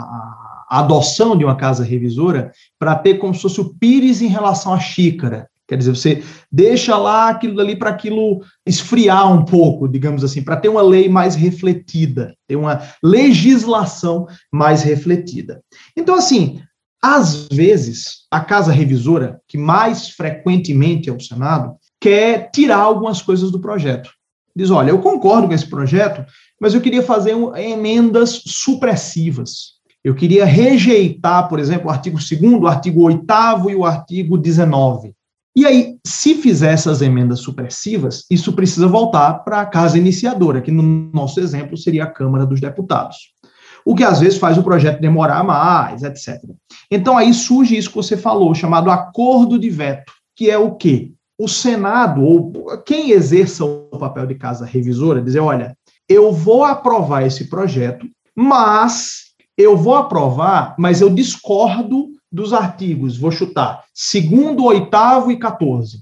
a 0.70 0.80
adoção 0.80 1.38
de 1.38 1.46
uma 1.46 1.56
casa 1.56 1.84
revisora 1.84 2.52
para 2.78 2.96
ter 2.96 3.16
como 3.16 3.34
se 3.34 3.42
fosse 3.42 3.62
o 3.62 3.74
pires 3.74 4.22
em 4.22 4.28
relação 4.28 4.74
à 4.74 4.80
xícara. 4.80 5.50
Quer 5.70 5.78
dizer, 5.78 5.96
você 5.96 6.24
deixa 6.52 6.98
lá 6.98 7.30
aquilo 7.30 7.56
dali 7.56 7.76
para 7.76 7.92
aquilo 7.92 8.42
esfriar 8.66 9.32
um 9.32 9.46
pouco, 9.46 9.88
digamos 9.88 10.24
assim, 10.24 10.42
para 10.42 10.58
ter 10.58 10.68
uma 10.68 10.82
lei 10.82 11.08
mais 11.08 11.36
refletida, 11.36 12.34
ter 12.48 12.56
uma 12.56 12.82
legislação 13.04 14.26
mais 14.52 14.82
refletida. 14.82 15.62
Então, 15.96 16.16
assim, 16.16 16.60
às 17.00 17.48
vezes, 17.52 18.26
a 18.32 18.40
casa 18.40 18.72
revisora, 18.72 19.40
que 19.48 19.60
mais 19.60 20.10
frequentemente 20.10 21.08
é 21.08 21.14
o 21.14 21.20
Senado, 21.20 21.76
quer 22.02 22.50
tirar 22.50 22.80
algumas 22.80 23.22
coisas 23.22 23.52
do 23.52 23.62
projeto. 23.62 24.10
Diz: 24.56 24.72
olha, 24.72 24.90
eu 24.90 24.98
concordo 24.98 25.48
com 25.48 25.54
esse 25.54 25.70
projeto, 25.70 26.26
mas 26.60 26.74
eu 26.74 26.82
queria 26.82 27.04
fazer 27.04 27.36
um, 27.36 27.56
emendas 27.56 28.42
supressivas. 28.44 29.78
Eu 30.04 30.16
queria 30.16 30.46
rejeitar, 30.46 31.48
por 31.48 31.60
exemplo, 31.60 31.90
o 31.90 31.92
artigo 31.92 32.18
2, 32.18 32.42
o 32.60 32.66
artigo 32.66 33.04
8 33.04 33.24
e 33.70 33.76
o 33.76 33.86
artigo 33.86 34.36
19. 34.36 35.14
E 35.60 35.66
aí, 35.66 35.98
se 36.08 36.36
fizer 36.36 36.72
essas 36.72 37.02
emendas 37.02 37.42
supressivas, 37.42 38.24
isso 38.32 38.54
precisa 38.54 38.88
voltar 38.88 39.44
para 39.44 39.60
a 39.60 39.66
casa 39.66 39.98
iniciadora, 39.98 40.62
que 40.62 40.72
no 40.72 41.12
nosso 41.14 41.38
exemplo 41.42 41.76
seria 41.76 42.06
a 42.06 42.10
Câmara 42.10 42.46
dos 42.46 42.62
Deputados. 42.62 43.34
O 43.84 43.94
que 43.94 44.06
às 44.06 44.22
vezes 44.22 44.40
faz 44.40 44.58
o 44.58 44.64
projeto 44.64 45.02
demorar 45.02 45.44
mais, 45.44 46.02
etc. 46.02 46.40
Então 46.90 47.18
aí 47.18 47.34
surge 47.34 47.76
isso 47.76 47.90
que 47.90 47.98
você 47.98 48.16
falou, 48.16 48.56
chamado 48.56 48.90
acordo 48.90 49.60
de 49.60 49.70
veto, 49.70 50.14
que 50.34 50.50
é 50.50 50.58
o 50.58 50.76
quê? 50.76 51.12
o 51.38 51.46
Senado, 51.46 52.24
ou 52.24 52.54
quem 52.86 53.12
exerça 53.12 53.66
o 53.66 53.98
papel 54.00 54.28
de 54.28 54.36
casa 54.36 54.66
revisora, 54.66 55.22
dizer: 55.22 55.42
olha, 55.42 55.76
eu 56.08 56.32
vou 56.32 56.64
aprovar 56.64 57.26
esse 57.26 57.50
projeto, 57.50 58.08
mas 58.34 59.34
eu 59.58 59.76
vou 59.76 59.96
aprovar, 59.96 60.74
mas 60.80 61.02
eu 61.02 61.10
discordo 61.10 62.12
dos 62.32 62.54
artigos, 62.54 63.18
vou 63.18 63.32
chutar, 63.32 63.84
segundo, 63.94 64.66
oitavo 64.66 65.32
e 65.32 65.38
14. 65.38 66.02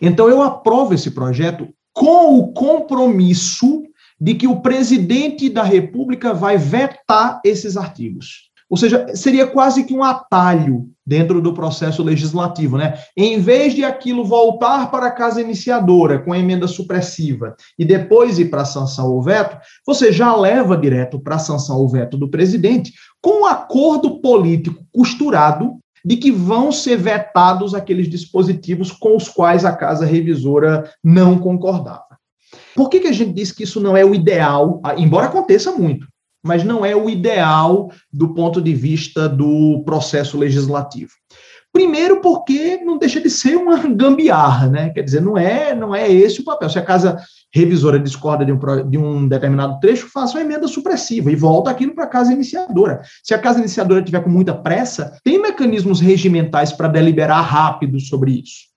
Então, 0.00 0.28
eu 0.28 0.42
aprovo 0.42 0.94
esse 0.94 1.10
projeto 1.10 1.68
com 1.92 2.38
o 2.38 2.52
compromisso 2.52 3.82
de 4.20 4.34
que 4.34 4.46
o 4.46 4.60
presidente 4.60 5.48
da 5.48 5.62
República 5.62 6.34
vai 6.34 6.56
vetar 6.56 7.40
esses 7.44 7.76
artigos. 7.76 8.47
Ou 8.70 8.76
seja, 8.76 9.06
seria 9.14 9.46
quase 9.46 9.84
que 9.84 9.94
um 9.94 10.04
atalho 10.04 10.88
dentro 11.06 11.40
do 11.40 11.54
processo 11.54 12.02
legislativo, 12.02 12.76
né? 12.76 12.98
Em 13.16 13.40
vez 13.40 13.74
de 13.74 13.82
aquilo 13.82 14.26
voltar 14.26 14.90
para 14.90 15.06
a 15.06 15.10
casa 15.10 15.40
iniciadora 15.40 16.18
com 16.18 16.34
a 16.34 16.38
emenda 16.38 16.66
supressiva 16.66 17.56
e 17.78 17.84
depois 17.84 18.38
ir 18.38 18.50
para 18.50 18.62
a 18.62 18.66
sanção 18.66 19.10
ou 19.10 19.22
veto, 19.22 19.56
você 19.86 20.12
já 20.12 20.36
leva 20.36 20.76
direto 20.76 21.18
para 21.18 21.36
a 21.36 21.38
sanção 21.38 21.78
ou 21.78 21.88
veto 21.88 22.18
do 22.18 22.30
presidente 22.30 22.92
com 23.22 23.42
um 23.42 23.46
acordo 23.46 24.20
político 24.20 24.84
costurado 24.92 25.78
de 26.04 26.16
que 26.16 26.30
vão 26.30 26.70
ser 26.70 26.96
vetados 26.96 27.74
aqueles 27.74 28.08
dispositivos 28.08 28.92
com 28.92 29.16
os 29.16 29.28
quais 29.28 29.64
a 29.64 29.72
casa 29.72 30.04
revisora 30.04 30.90
não 31.02 31.38
concordava. 31.38 32.04
Por 32.74 32.88
que, 32.88 33.00
que 33.00 33.08
a 33.08 33.12
gente 33.12 33.32
diz 33.32 33.50
que 33.50 33.64
isso 33.64 33.80
não 33.80 33.96
é 33.96 34.04
o 34.04 34.14
ideal, 34.14 34.80
embora 34.96 35.26
aconteça 35.26 35.72
muito? 35.72 36.06
Mas 36.44 36.64
não 36.64 36.84
é 36.84 36.94
o 36.94 37.08
ideal 37.10 37.90
do 38.12 38.34
ponto 38.34 38.60
de 38.60 38.74
vista 38.74 39.28
do 39.28 39.82
processo 39.84 40.38
legislativo. 40.38 41.12
Primeiro, 41.72 42.20
porque 42.20 42.78
não 42.78 42.98
deixa 42.98 43.20
de 43.20 43.28
ser 43.28 43.56
uma 43.56 43.76
gambiarra, 43.88 44.68
né? 44.68 44.90
Quer 44.90 45.02
dizer, 45.02 45.20
não 45.20 45.36
é, 45.36 45.74
não 45.74 45.94
é 45.94 46.10
esse 46.10 46.40
o 46.40 46.44
papel. 46.44 46.68
Se 46.68 46.78
a 46.78 46.84
casa 46.84 47.18
revisora 47.54 47.98
discorda 47.98 48.44
de 48.44 48.52
um, 48.52 48.58
de 48.88 48.98
um 48.98 49.28
determinado 49.28 49.78
trecho, 49.78 50.08
faça 50.12 50.36
uma 50.36 50.44
emenda 50.44 50.66
supressiva 50.66 51.30
e 51.30 51.36
volta 51.36 51.70
aquilo 51.70 51.94
para 51.94 52.04
a 52.04 52.08
casa 52.08 52.32
iniciadora. 52.32 53.02
Se 53.22 53.34
a 53.34 53.38
casa 53.38 53.58
iniciadora 53.58 54.02
tiver 54.02 54.22
com 54.22 54.30
muita 54.30 54.54
pressa, 54.54 55.16
tem 55.22 55.40
mecanismos 55.40 56.00
regimentais 56.00 56.72
para 56.72 56.88
deliberar 56.88 57.44
rápido 57.44 58.00
sobre 58.00 58.32
isso. 58.40 58.68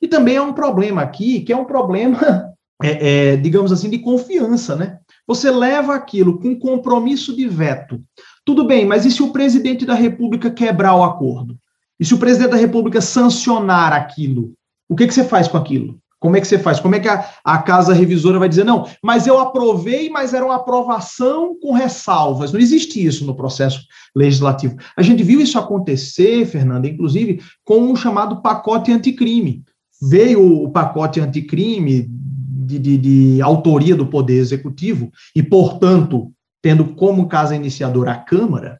E 0.00 0.08
também 0.08 0.36
é 0.36 0.42
um 0.42 0.52
problema 0.52 1.02
aqui, 1.02 1.40
que 1.40 1.52
é 1.52 1.56
um 1.56 1.64
problema, 1.64 2.18
é, 2.82 3.32
é, 3.32 3.36
digamos 3.36 3.72
assim, 3.72 3.90
de 3.90 3.98
confiança, 3.98 4.74
né? 4.74 4.97
Você 5.28 5.50
leva 5.50 5.94
aquilo 5.94 6.40
com 6.40 6.58
compromisso 6.58 7.36
de 7.36 7.46
veto. 7.46 8.02
Tudo 8.46 8.64
bem, 8.64 8.86
mas 8.86 9.04
e 9.04 9.10
se 9.10 9.22
o 9.22 9.30
presidente 9.30 9.84
da 9.84 9.92
República 9.92 10.50
quebrar 10.50 10.94
o 10.94 11.04
acordo? 11.04 11.58
E 12.00 12.04
se 12.04 12.14
o 12.14 12.18
presidente 12.18 12.52
da 12.52 12.56
República 12.56 13.02
sancionar 13.02 13.92
aquilo? 13.92 14.54
O 14.88 14.96
que, 14.96 15.06
que 15.06 15.12
você 15.12 15.22
faz 15.22 15.46
com 15.46 15.58
aquilo? 15.58 15.98
Como 16.18 16.36
é 16.36 16.40
que 16.40 16.48
você 16.48 16.58
faz? 16.58 16.80
Como 16.80 16.94
é 16.94 17.00
que 17.00 17.08
a, 17.08 17.28
a, 17.44 17.58
casa 17.58 17.92
revisora 17.92 18.38
vai 18.38 18.48
dizer, 18.48 18.64
não, 18.64 18.88
mas 19.02 19.26
eu 19.26 19.38
aprovei, 19.38 20.08
mas 20.08 20.34
era 20.34 20.44
uma 20.44 20.56
aprovação 20.56 21.54
com 21.60 21.72
ressalvas. 21.72 22.50
Não 22.50 22.58
existe 22.58 23.04
isso 23.04 23.24
no 23.24 23.36
processo 23.36 23.82
legislativo. 24.16 24.76
A 24.96 25.02
gente 25.02 25.22
viu 25.22 25.40
isso 25.40 25.58
acontecer, 25.58 26.44
Fernanda, 26.46 26.88
inclusive, 26.88 27.40
com 27.64 27.80
um 27.80 27.94
chamado 27.94 28.40
pacote 28.40 28.90
anticrime. 28.90 29.62
Veio 30.00 30.64
o 30.64 30.70
pacote 30.70 31.20
anticrime 31.20 32.08
de, 32.68 32.78
de, 32.78 32.98
de 32.98 33.42
autoria 33.42 33.96
do 33.96 34.06
Poder 34.06 34.36
Executivo 34.36 35.10
e, 35.34 35.42
portanto, 35.42 36.30
tendo 36.60 36.94
como 36.94 37.28
casa 37.28 37.56
iniciadora 37.56 38.12
a 38.12 38.16
Câmara, 38.16 38.78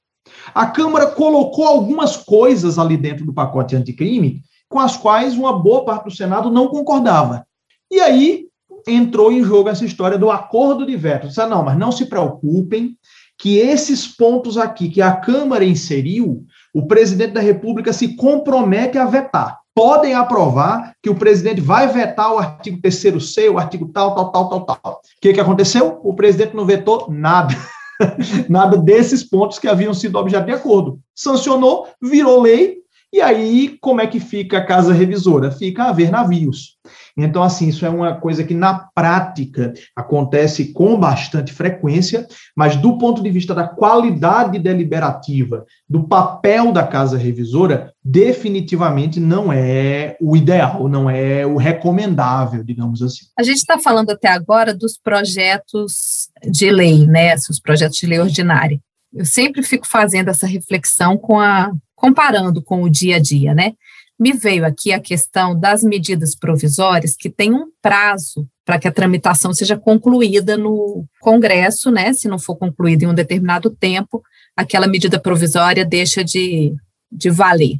a 0.54 0.66
Câmara 0.66 1.06
colocou 1.06 1.64
algumas 1.64 2.16
coisas 2.16 2.78
ali 2.78 2.96
dentro 2.96 3.24
do 3.24 3.32
pacote 3.32 3.74
anticrime 3.74 4.42
com 4.68 4.78
as 4.78 4.96
quais 4.96 5.34
uma 5.34 5.58
boa 5.58 5.84
parte 5.84 6.04
do 6.04 6.14
Senado 6.14 6.50
não 6.50 6.68
concordava. 6.68 7.46
E 7.90 7.98
aí 8.00 8.44
entrou 8.86 9.32
em 9.32 9.42
jogo 9.42 9.70
essa 9.70 9.84
história 9.84 10.18
do 10.18 10.30
acordo 10.30 10.84
de 10.84 10.94
veto. 10.94 11.28
Disse, 11.28 11.40
ah, 11.40 11.46
não, 11.46 11.64
mas 11.64 11.78
não 11.78 11.90
se 11.90 12.06
preocupem 12.06 12.96
que 13.38 13.56
esses 13.56 14.06
pontos 14.06 14.58
aqui 14.58 14.90
que 14.90 15.00
a 15.00 15.12
Câmara 15.12 15.64
inseriu, 15.64 16.44
o 16.74 16.86
presidente 16.86 17.32
da 17.32 17.40
República 17.40 17.92
se 17.92 18.16
compromete 18.16 18.98
a 18.98 19.06
vetar 19.06 19.58
podem 19.78 20.12
aprovar 20.12 20.92
que 21.00 21.08
o 21.08 21.14
presidente 21.14 21.60
vai 21.60 21.86
vetar 21.86 22.34
o 22.34 22.38
artigo 22.38 22.80
3C, 22.82 23.48
o 23.48 23.58
artigo 23.58 23.88
tal, 23.94 24.12
tal, 24.12 24.32
tal, 24.32 24.48
tal, 24.48 24.60
tal. 24.64 24.92
O 24.94 25.20
que, 25.22 25.32
que 25.32 25.38
aconteceu? 25.38 26.00
O 26.02 26.12
presidente 26.14 26.56
não 26.56 26.66
vetou 26.66 27.06
nada. 27.08 27.54
nada 28.50 28.76
desses 28.76 29.22
pontos 29.22 29.56
que 29.56 29.68
haviam 29.68 29.94
sido 29.94 30.18
objeto 30.18 30.46
de 30.46 30.52
acordo. 30.52 30.98
Sancionou, 31.14 31.86
virou 32.02 32.42
lei, 32.42 32.77
E 33.12 33.22
aí, 33.22 33.78
como 33.80 34.02
é 34.02 34.06
que 34.06 34.20
fica 34.20 34.58
a 34.58 34.64
casa 34.64 34.92
revisora? 34.92 35.50
Fica 35.50 35.84
a 35.84 35.92
ver 35.92 36.10
navios. 36.10 36.76
Então, 37.16 37.42
assim, 37.42 37.68
isso 37.68 37.84
é 37.86 37.88
uma 37.88 38.14
coisa 38.14 38.44
que 38.44 38.54
na 38.54 38.86
prática 38.94 39.72
acontece 39.96 40.72
com 40.72 40.98
bastante 40.98 41.52
frequência, 41.52 42.26
mas 42.54 42.76
do 42.76 42.98
ponto 42.98 43.22
de 43.22 43.30
vista 43.30 43.54
da 43.54 43.66
qualidade 43.66 44.58
deliberativa, 44.58 45.64
do 45.88 46.06
papel 46.06 46.70
da 46.70 46.86
casa 46.86 47.16
revisora, 47.16 47.92
definitivamente 48.04 49.18
não 49.18 49.52
é 49.52 50.16
o 50.20 50.36
ideal, 50.36 50.86
não 50.86 51.08
é 51.08 51.46
o 51.46 51.56
recomendável, 51.56 52.62
digamos 52.62 53.02
assim. 53.02 53.24
A 53.38 53.42
gente 53.42 53.56
está 53.56 53.78
falando 53.78 54.10
até 54.10 54.28
agora 54.28 54.74
dos 54.74 54.98
projetos 54.98 56.28
de 56.44 56.70
lei, 56.70 57.06
né? 57.06 57.34
Os 57.34 57.58
projetos 57.58 57.98
de 57.98 58.06
lei 58.06 58.20
ordinária. 58.20 58.78
Eu 59.12 59.24
sempre 59.24 59.62
fico 59.62 59.88
fazendo 59.88 60.28
essa 60.28 60.46
reflexão 60.46 61.16
com 61.16 61.40
a 61.40 61.72
comparando 61.98 62.62
com 62.62 62.82
o 62.82 62.88
dia 62.88 63.16
a 63.16 63.18
dia, 63.18 63.54
né? 63.54 63.74
me 64.18 64.32
veio 64.32 64.66
aqui 64.66 64.92
a 64.92 64.98
questão 64.98 65.58
das 65.58 65.82
medidas 65.82 66.34
provisórias, 66.34 67.14
que 67.16 67.30
tem 67.30 67.54
um 67.54 67.68
prazo 67.80 68.48
para 68.64 68.78
que 68.78 68.88
a 68.88 68.92
tramitação 68.92 69.54
seja 69.54 69.78
concluída 69.78 70.56
no 70.56 71.06
Congresso, 71.20 71.90
né? 71.90 72.12
Se 72.12 72.26
não 72.26 72.38
for 72.38 72.56
concluída 72.56 73.04
em 73.04 73.08
um 73.08 73.14
determinado 73.14 73.70
tempo, 73.70 74.22
aquela 74.56 74.88
medida 74.88 75.20
provisória 75.20 75.84
deixa 75.84 76.24
de, 76.24 76.74
de 77.10 77.30
valer. 77.30 77.78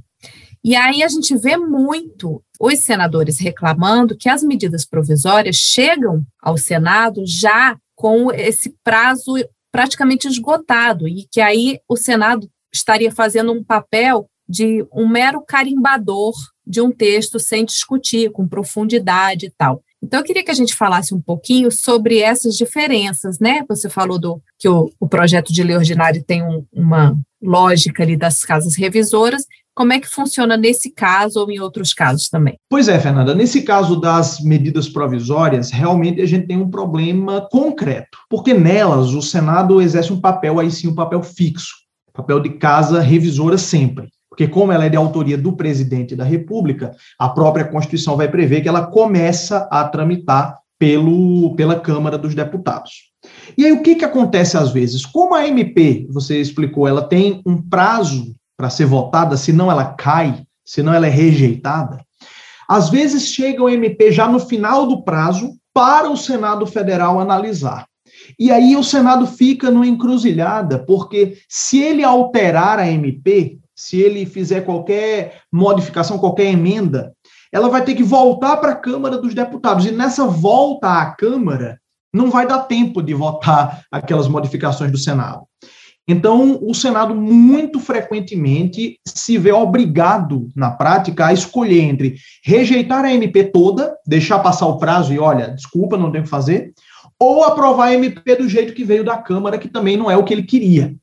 E 0.63 0.77
aí 0.77 1.03
a 1.03 1.09
gente 1.09 1.37
vê 1.37 1.57
muito 1.57 2.43
os 2.61 2.81
senadores 2.81 3.41
reclamando 3.41 4.17
que 4.17 4.29
as 4.29 4.43
medidas 4.43 4.85
provisórias 4.85 5.57
chegam 5.57 6.25
ao 6.41 6.57
Senado 6.57 7.23
já 7.27 7.77
com 7.97 8.33
esse 8.33 8.75
prazo 8.85 9.35
praticamente 9.73 10.29
esgotado 10.29 11.07
e 11.07 11.27
que 11.31 11.41
aí 11.41 11.79
o 11.89 11.97
Senado 11.97 12.49
estaria 12.73 13.11
fazendo 13.11 13.53
um 13.53 13.63
papel 13.63 14.29
de 14.49 14.85
um 14.93 15.07
mero 15.07 15.43
carimbador 15.47 16.35
de 16.67 16.81
um 16.81 16.91
texto 16.91 17.39
sem 17.39 17.65
discutir, 17.65 18.31
com 18.31 18.49
profundidade 18.49 19.47
e 19.47 19.53
tal. 19.57 19.83
Então, 20.03 20.21
eu 20.21 20.25
queria 20.25 20.45
que 20.45 20.51
a 20.51 20.55
gente 20.55 20.77
falasse 20.77 21.13
um 21.13 21.21
pouquinho 21.21 21.71
sobre 21.73 22.21
essas 22.21 22.57
diferenças, 22.57 23.39
né? 23.41 23.65
Você 23.69 23.91
falou 23.91 24.19
do 24.19 24.41
que 24.59 24.69
o, 24.69 24.91
o 25.01 25.09
projeto 25.09 25.53
de 25.53 25.63
lei 25.63 25.77
ordinário 25.77 26.23
tem 26.23 26.43
um, 26.43 26.65
uma 26.73 27.17
lógica 27.43 28.03
ali 28.03 28.17
das 28.17 28.45
casas 28.45 28.77
revisoras. 28.77 29.45
Como 29.75 29.93
é 29.93 30.01
que 30.01 30.09
funciona 30.09 30.57
nesse 30.57 30.91
caso 30.93 31.41
ou 31.41 31.51
em 31.51 31.61
outros 31.61 31.93
casos 31.93 32.29
também? 32.29 32.57
Pois 32.69 32.89
é, 32.89 32.99
Fernanda. 32.99 33.35
Nesse 33.35 33.63
caso 33.63 34.01
das 34.01 34.41
medidas 34.41 34.89
provisórias, 34.89 35.71
realmente 35.71 36.21
a 36.21 36.27
gente 36.27 36.47
tem 36.47 36.57
um 36.57 36.71
problema 36.71 37.49
concreto, 37.51 38.19
porque 38.29 38.55
nelas 38.55 39.15
o 39.15 39.23
Senado 39.23 39.81
exerce 39.81 40.13
um 40.13 40.21
papel, 40.21 40.59
aí 40.59 40.71
sim, 40.71 40.89
um 40.89 40.95
papel 40.95 41.23
fixo, 41.23 41.75
papel 42.19 42.41
de 42.41 42.51
casa 42.51 43.01
revisora 43.01 43.57
sempre 43.57 44.09
porque 44.39 44.47
como 44.47 44.71
ela 44.71 44.85
é 44.85 44.89
de 44.89 44.97
autoria 44.97 45.37
do 45.37 45.57
presidente 45.57 46.15
da 46.15 46.23
República, 46.23 46.95
a 47.19 47.29
própria 47.29 47.65
Constituição 47.65 48.17
vai 48.17 48.29
prever 48.29 48.61
que 48.61 48.69
ela 48.69 48.87
começa 48.87 49.67
a 49.69 49.83
tramitar 49.89 50.61
pelo, 50.79 51.57
pela 51.57 51.81
Câmara 51.81 52.17
dos 52.17 52.37
Deputados. 52.37 53.11
E 53.57 53.67
aí 53.67 53.73
o 53.73 53.83
que, 53.83 53.97
que 53.97 54.05
acontece 54.05 54.57
às 54.57 54.71
vezes? 54.71 55.05
Como 55.05 55.35
a 55.35 55.45
MP, 55.49 56.07
você 56.09 56.41
explicou, 56.41 56.87
ela 56.87 57.03
tem 57.03 57.43
um 57.45 57.61
prazo 57.61 58.33
para 58.57 58.71
ser 58.71 58.85
votada, 58.85 59.37
senão 59.37 59.73
ela 59.73 59.87
cai, 59.87 60.45
senão 60.65 60.95
ela 60.95 61.09
é 61.09 61.11
rejeitada, 61.11 61.99
às 62.69 62.91
vezes 62.91 63.27
chega 63.27 63.61
o 63.61 63.69
MP 63.69 64.13
já 64.13 64.29
no 64.29 64.39
final 64.39 64.87
do 64.87 65.03
prazo 65.03 65.53
para 65.75 66.09
o 66.09 66.17
Senado 66.17 66.65
Federal 66.65 67.19
analisar. 67.19 67.88
E 68.38 68.51
aí 68.51 68.77
o 68.77 68.83
Senado 68.83 69.27
fica 69.27 69.71
numa 69.71 69.87
encruzilhada, 69.87 70.79
porque 70.79 71.38
se 71.49 71.79
ele 71.79 72.03
alterar 72.03 72.79
a 72.79 72.91
MP, 72.91 73.59
se 73.75 74.01
ele 74.01 74.27
fizer 74.27 74.62
qualquer 74.62 75.43
modificação, 75.53 76.19
qualquer 76.19 76.47
emenda, 76.47 77.12
ela 77.53 77.69
vai 77.69 77.85
ter 77.85 77.95
que 77.95 78.03
voltar 78.03 78.57
para 78.57 78.73
a 78.73 78.77
Câmara 78.77 79.19
dos 79.19 79.35
Deputados. 79.35 79.87
E 79.87 79.93
nessa 79.93 80.27
volta 80.27 81.01
à 81.01 81.07
Câmara, 81.12 81.79
não 82.12 82.31
vai 82.31 82.47
dar 82.47 82.61
tempo 82.61 83.03
de 83.03 83.14
votar 83.14 83.83
aquelas 83.91 84.29
modificações 84.29 84.91
do 84.91 84.99
Senado. 84.99 85.43
Então, 86.09 86.59
o 86.62 86.75
Senado 86.75 87.14
muito 87.14 87.79
frequentemente 87.79 88.99
se 89.07 89.37
vê 89.37 89.53
obrigado, 89.53 90.49
na 90.57 90.71
prática, 90.71 91.27
a 91.27 91.35
escolher 91.35 91.83
entre 91.83 92.17
rejeitar 92.43 93.05
a 93.05 93.12
MP 93.12 93.45
toda, 93.45 93.95
deixar 94.07 94.38
passar 94.38 94.67
o 94.67 94.79
prazo 94.79 95.12
e, 95.12 95.19
olha, 95.19 95.51
desculpa, 95.51 95.99
não 95.99 96.11
tem 96.11 96.23
o 96.23 96.25
que 96.25 96.31
fazer, 96.31 96.73
ou 97.19 97.43
aprovar 97.43 97.89
a 97.89 97.95
MP 97.95 98.37
do 98.37 98.49
jeito 98.49 98.73
que 98.73 98.85
veio 98.85 99.05
da 99.05 99.19
Câmara, 99.19 99.59
que 99.59 99.69
também 99.69 99.97
não 99.97 100.11
é 100.11 100.17
o 100.17 100.25
que 100.25 100.33
ele 100.33 100.45
queria. 100.45 100.95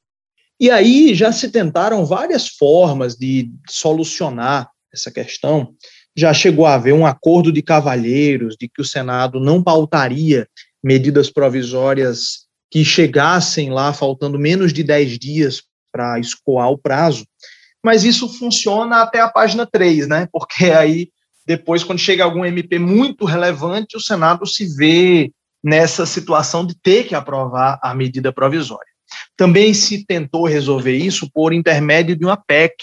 E 0.60 0.72
aí 0.72 1.14
já 1.14 1.32
se 1.32 1.50
tentaram 1.50 2.06
várias 2.06 2.48
formas 2.48 3.16
de 3.16 3.52
solucionar 3.70 4.70
essa 4.94 5.12
questão. 5.12 5.74
Já 6.16 6.34
chegou 6.34 6.66
a 6.66 6.76
haver 6.76 6.94
um 6.94 7.06
acordo 7.06 7.52
de 7.52 7.62
cavalheiros 7.62 8.56
de 8.58 8.70
que 8.70 8.82
o 8.82 8.86
Senado 8.86 9.40
não 9.40 9.62
pautaria 9.62 10.48
medidas 10.82 11.30
provisórias 11.30 12.46
que 12.72 12.86
chegassem 12.86 13.70
lá 13.70 13.92
faltando 13.92 14.40
menos 14.40 14.72
de 14.72 14.84
10 14.84 15.20
dias 15.20 15.62
para 15.92 16.20
escoar 16.20 16.70
o 16.70 16.78
prazo. 16.78 17.26
Mas 17.84 18.04
isso 18.04 18.30
funciona 18.30 19.02
até 19.02 19.20
a 19.20 19.30
página 19.30 19.66
3, 19.66 20.08
né? 20.08 20.28
Porque 20.32 20.66
aí, 20.66 21.10
depois, 21.46 21.84
quando 21.84 22.00
chega 22.00 22.24
algum 22.24 22.46
MP 22.46 22.80
muito 22.80 23.26
relevante, 23.26 23.98
o 23.98 24.02
Senado 24.02 24.46
se 24.46 24.66
vê 24.76 25.32
nessa 25.66 26.06
situação 26.06 26.64
de 26.64 26.76
ter 26.76 27.06
que 27.08 27.16
aprovar 27.16 27.80
a 27.82 27.96
medida 27.96 28.32
provisória. 28.32 28.86
Também 29.36 29.74
se 29.74 30.06
tentou 30.06 30.46
resolver 30.46 30.96
isso 30.96 31.28
por 31.34 31.52
intermédio 31.52 32.16
de 32.16 32.24
uma 32.24 32.38
PEC, 32.38 32.76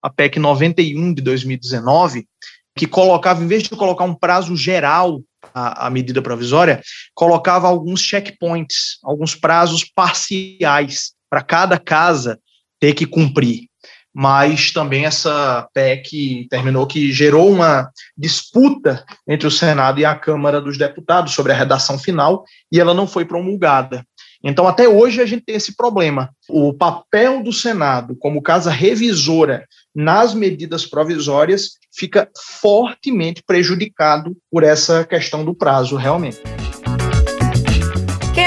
a 0.00 0.08
PEC 0.08 0.38
91 0.38 1.12
de 1.12 1.20
2019, 1.20 2.26
que 2.74 2.86
colocava, 2.86 3.44
em 3.44 3.46
vez 3.46 3.64
de 3.64 3.68
colocar 3.76 4.04
um 4.04 4.14
prazo 4.14 4.56
geral 4.56 5.20
à, 5.52 5.90
medida 5.90 6.22
provisória, 6.22 6.80
colocava 7.14 7.68
alguns 7.68 8.00
checkpoints, 8.00 8.98
alguns 9.04 9.34
prazos 9.34 9.84
parciais 9.84 11.12
para 11.28 11.42
cada 11.42 11.78
casa 11.78 12.40
ter 12.80 12.94
que 12.94 13.04
cumprir. 13.04 13.66
Mas 14.14 14.70
também 14.70 15.06
essa 15.06 15.66
PEC 15.72 16.46
terminou 16.50 16.86
que 16.86 17.12
gerou 17.12 17.50
uma 17.50 17.90
disputa 18.16 19.04
entre 19.26 19.46
o 19.46 19.50
Senado 19.50 20.00
e 20.00 20.04
a 20.04 20.14
Câmara 20.14 20.60
dos 20.60 20.76
Deputados 20.76 21.32
sobre 21.32 21.52
a 21.52 21.54
redação 21.56 21.98
final 21.98 22.44
e 22.70 22.78
ela 22.78 22.92
não 22.92 23.06
foi 23.06 23.24
promulgada. 23.24 24.04
Então, 24.44 24.66
até 24.66 24.88
hoje, 24.88 25.20
a 25.22 25.26
gente 25.26 25.44
tem 25.44 25.54
esse 25.54 25.76
problema. 25.76 26.30
O 26.48 26.74
papel 26.74 27.42
do 27.42 27.52
Senado, 27.52 28.16
como 28.16 28.42
casa 28.42 28.70
revisora 28.70 29.66
nas 29.94 30.34
medidas 30.34 30.84
provisórias, 30.84 31.72
fica 31.94 32.28
fortemente 32.60 33.42
prejudicado 33.46 34.36
por 34.50 34.64
essa 34.64 35.04
questão 35.04 35.44
do 35.44 35.54
prazo, 35.54 35.96
realmente. 35.96 36.40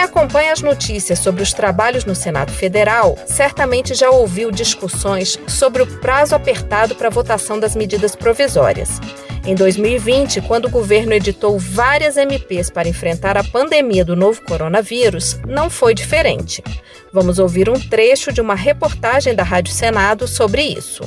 Acompanha 0.05 0.53
as 0.53 0.61
notícias 0.61 1.17
sobre 1.17 1.41
os 1.41 1.51
trabalhos 1.51 2.05
no 2.05 2.13
Senado 2.13 2.51
Federal 2.51 3.17
certamente 3.25 3.95
já 3.95 4.11
ouviu 4.11 4.51
discussões 4.51 5.39
sobre 5.47 5.81
o 5.81 5.87
prazo 5.99 6.35
apertado 6.35 6.93
para 6.93 7.07
a 7.07 7.11
votação 7.11 7.59
das 7.59 7.75
medidas 7.75 8.15
provisórias. 8.15 9.01
Em 9.47 9.55
2020, 9.55 10.41
quando 10.41 10.65
o 10.65 10.69
governo 10.69 11.13
editou 11.13 11.57
várias 11.57 12.17
MPs 12.17 12.69
para 12.69 12.87
enfrentar 12.87 13.35
a 13.35 13.43
pandemia 13.43 14.05
do 14.05 14.15
novo 14.15 14.43
coronavírus, 14.43 15.39
não 15.47 15.71
foi 15.71 15.95
diferente. 15.95 16.63
Vamos 17.11 17.39
ouvir 17.39 17.67
um 17.67 17.79
trecho 17.79 18.31
de 18.31 18.39
uma 18.39 18.55
reportagem 18.55 19.33
da 19.33 19.43
Rádio 19.43 19.73
Senado 19.73 20.27
sobre 20.27 20.61
isso. 20.61 21.03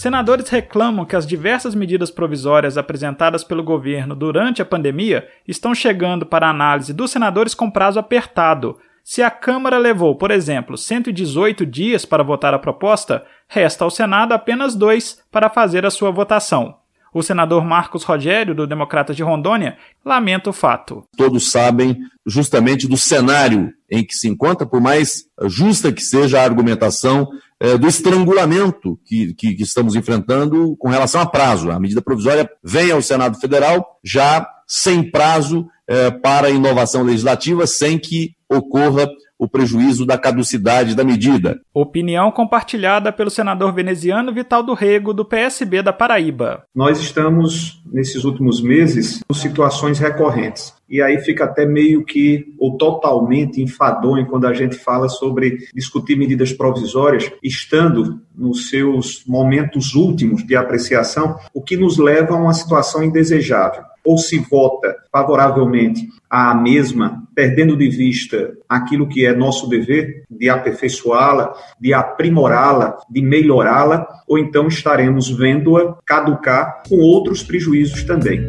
Senadores 0.00 0.48
reclamam 0.48 1.04
que 1.04 1.14
as 1.14 1.26
diversas 1.26 1.74
medidas 1.74 2.10
provisórias 2.10 2.78
apresentadas 2.78 3.44
pelo 3.44 3.62
governo 3.62 4.16
durante 4.16 4.62
a 4.62 4.64
pandemia 4.64 5.28
estão 5.46 5.74
chegando 5.74 6.24
para 6.24 6.48
análise 6.48 6.94
dos 6.94 7.10
senadores 7.10 7.52
com 7.52 7.70
prazo 7.70 7.98
apertado. 7.98 8.78
Se 9.04 9.22
a 9.22 9.30
Câmara 9.30 9.76
levou, 9.76 10.16
por 10.16 10.30
exemplo, 10.30 10.78
118 10.78 11.66
dias 11.66 12.06
para 12.06 12.22
votar 12.22 12.54
a 12.54 12.58
proposta, 12.58 13.26
resta 13.46 13.84
ao 13.84 13.90
Senado 13.90 14.32
apenas 14.32 14.74
dois 14.74 15.22
para 15.30 15.50
fazer 15.50 15.84
a 15.84 15.90
sua 15.90 16.10
votação. 16.10 16.79
O 17.12 17.22
senador 17.22 17.64
Marcos 17.64 18.04
Rogério, 18.04 18.54
do 18.54 18.66
Democratas 18.66 19.16
de 19.16 19.22
Rondônia, 19.22 19.76
lamenta 20.04 20.50
o 20.50 20.52
fato. 20.52 21.02
Todos 21.16 21.50
sabem 21.50 21.98
justamente 22.24 22.86
do 22.86 22.96
cenário 22.96 23.72
em 23.90 24.04
que 24.04 24.14
se 24.14 24.28
encontra, 24.28 24.66
por 24.66 24.80
mais 24.80 25.24
justa 25.46 25.92
que 25.92 26.02
seja 26.02 26.40
a 26.40 26.44
argumentação 26.44 27.28
é, 27.58 27.76
do 27.76 27.88
estrangulamento 27.88 28.98
que, 29.04 29.34
que, 29.34 29.54
que, 29.54 29.62
estamos 29.62 29.94
enfrentando 29.94 30.76
com 30.78 30.88
relação 30.88 31.20
a 31.20 31.26
prazo. 31.26 31.70
A 31.70 31.80
medida 31.80 32.00
provisória 32.00 32.48
vem 32.62 32.90
ao 32.90 33.02
Senado 33.02 33.38
Federal 33.38 33.98
já 34.02 34.46
sem 34.66 35.10
prazo 35.10 35.66
é, 35.88 36.10
para 36.10 36.48
inovação 36.48 37.02
legislativa, 37.02 37.66
sem 37.66 37.98
que 37.98 38.34
ocorra 38.48 39.08
o 39.40 39.48
prejuízo 39.48 40.04
da 40.04 40.18
caducidade 40.18 40.94
da 40.94 41.02
medida. 41.02 41.58
Opinião 41.72 42.30
compartilhada 42.30 43.10
pelo 43.10 43.30
senador 43.30 43.72
veneziano 43.72 44.34
Vital 44.34 44.62
do 44.62 44.74
Rego, 44.74 45.14
do 45.14 45.24
PSB 45.24 45.82
da 45.82 45.94
Paraíba. 45.94 46.64
Nós 46.74 47.00
estamos, 47.00 47.82
nesses 47.90 48.24
últimos 48.24 48.60
meses, 48.60 49.22
com 49.26 49.32
situações 49.32 49.98
recorrentes 49.98 50.74
e 50.90 51.00
aí 51.00 51.20
fica 51.20 51.44
até 51.44 51.64
meio 51.64 52.04
que 52.04 52.52
ou 52.58 52.76
totalmente 52.76 53.62
enfadonho 53.62 54.26
quando 54.26 54.46
a 54.46 54.52
gente 54.52 54.76
fala 54.76 55.08
sobre 55.08 55.58
discutir 55.72 56.18
medidas 56.18 56.52
provisórias, 56.52 57.30
estando 57.40 58.20
nos 58.36 58.68
seus 58.68 59.24
momentos 59.24 59.94
últimos 59.94 60.44
de 60.44 60.56
apreciação, 60.56 61.38
o 61.54 61.62
que 61.62 61.76
nos 61.76 61.96
leva 61.96 62.34
a 62.34 62.38
uma 62.38 62.52
situação 62.52 63.04
indesejável 63.04 63.84
ou 64.04 64.18
se 64.18 64.38
vota 64.38 64.96
favoravelmente 65.12 66.08
à 66.28 66.54
mesma, 66.54 67.22
perdendo 67.34 67.76
de 67.76 67.88
vista 67.88 68.52
aquilo 68.68 69.08
que 69.08 69.26
é 69.26 69.34
nosso 69.34 69.68
dever 69.68 70.24
de 70.30 70.48
aperfeiçoá-la, 70.48 71.52
de 71.80 71.92
aprimorá-la, 71.92 72.96
de 73.10 73.20
melhorá-la, 73.20 74.06
ou 74.28 74.38
então 74.38 74.68
estaremos 74.68 75.30
vendo-a 75.30 75.96
caducar 76.06 76.82
com 76.88 76.96
outros 76.96 77.42
prejuízos 77.42 78.04
também 78.04 78.44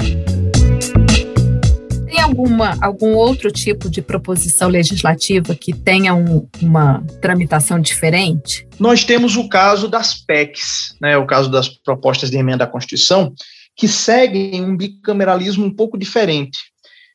alguma, 2.31 2.77
algum 2.81 3.13
outro 3.13 3.51
tipo 3.51 3.89
de 3.89 4.01
proposição 4.01 4.69
legislativa 4.69 5.53
que 5.53 5.73
tenha 5.73 6.15
um, 6.15 6.47
uma 6.61 7.03
tramitação 7.21 7.79
diferente? 7.79 8.67
Nós 8.79 9.03
temos 9.03 9.35
o 9.35 9.49
caso 9.49 9.87
das 9.87 10.13
PECs, 10.13 10.95
né, 11.01 11.17
o 11.17 11.25
caso 11.25 11.51
das 11.51 11.67
propostas 11.67 12.31
de 12.31 12.37
emenda 12.37 12.63
à 12.63 12.67
Constituição, 12.67 13.33
que 13.75 13.87
seguem 13.87 14.63
um 14.63 14.75
bicameralismo 14.75 15.65
um 15.65 15.73
pouco 15.73 15.97
diferente, 15.97 16.59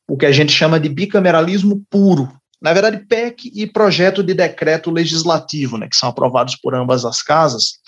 o 0.09 0.17
que 0.17 0.27
a 0.27 0.33
gente 0.33 0.53
chama 0.53 0.81
de 0.81 0.89
bicameralismo 0.89 1.85
puro. 1.91 2.33
Na 2.61 2.73
verdade, 2.73 3.05
PEC 3.07 3.51
e 3.55 3.67
projeto 3.67 4.23
de 4.23 4.35
decreto 4.35 4.91
legislativo, 4.91 5.77
né, 5.77 5.89
que 5.89 5.97
são 5.97 6.09
aprovados 6.09 6.57
por 6.57 6.75
ambas 6.75 7.05
as 7.05 7.23
casas, 7.23 7.81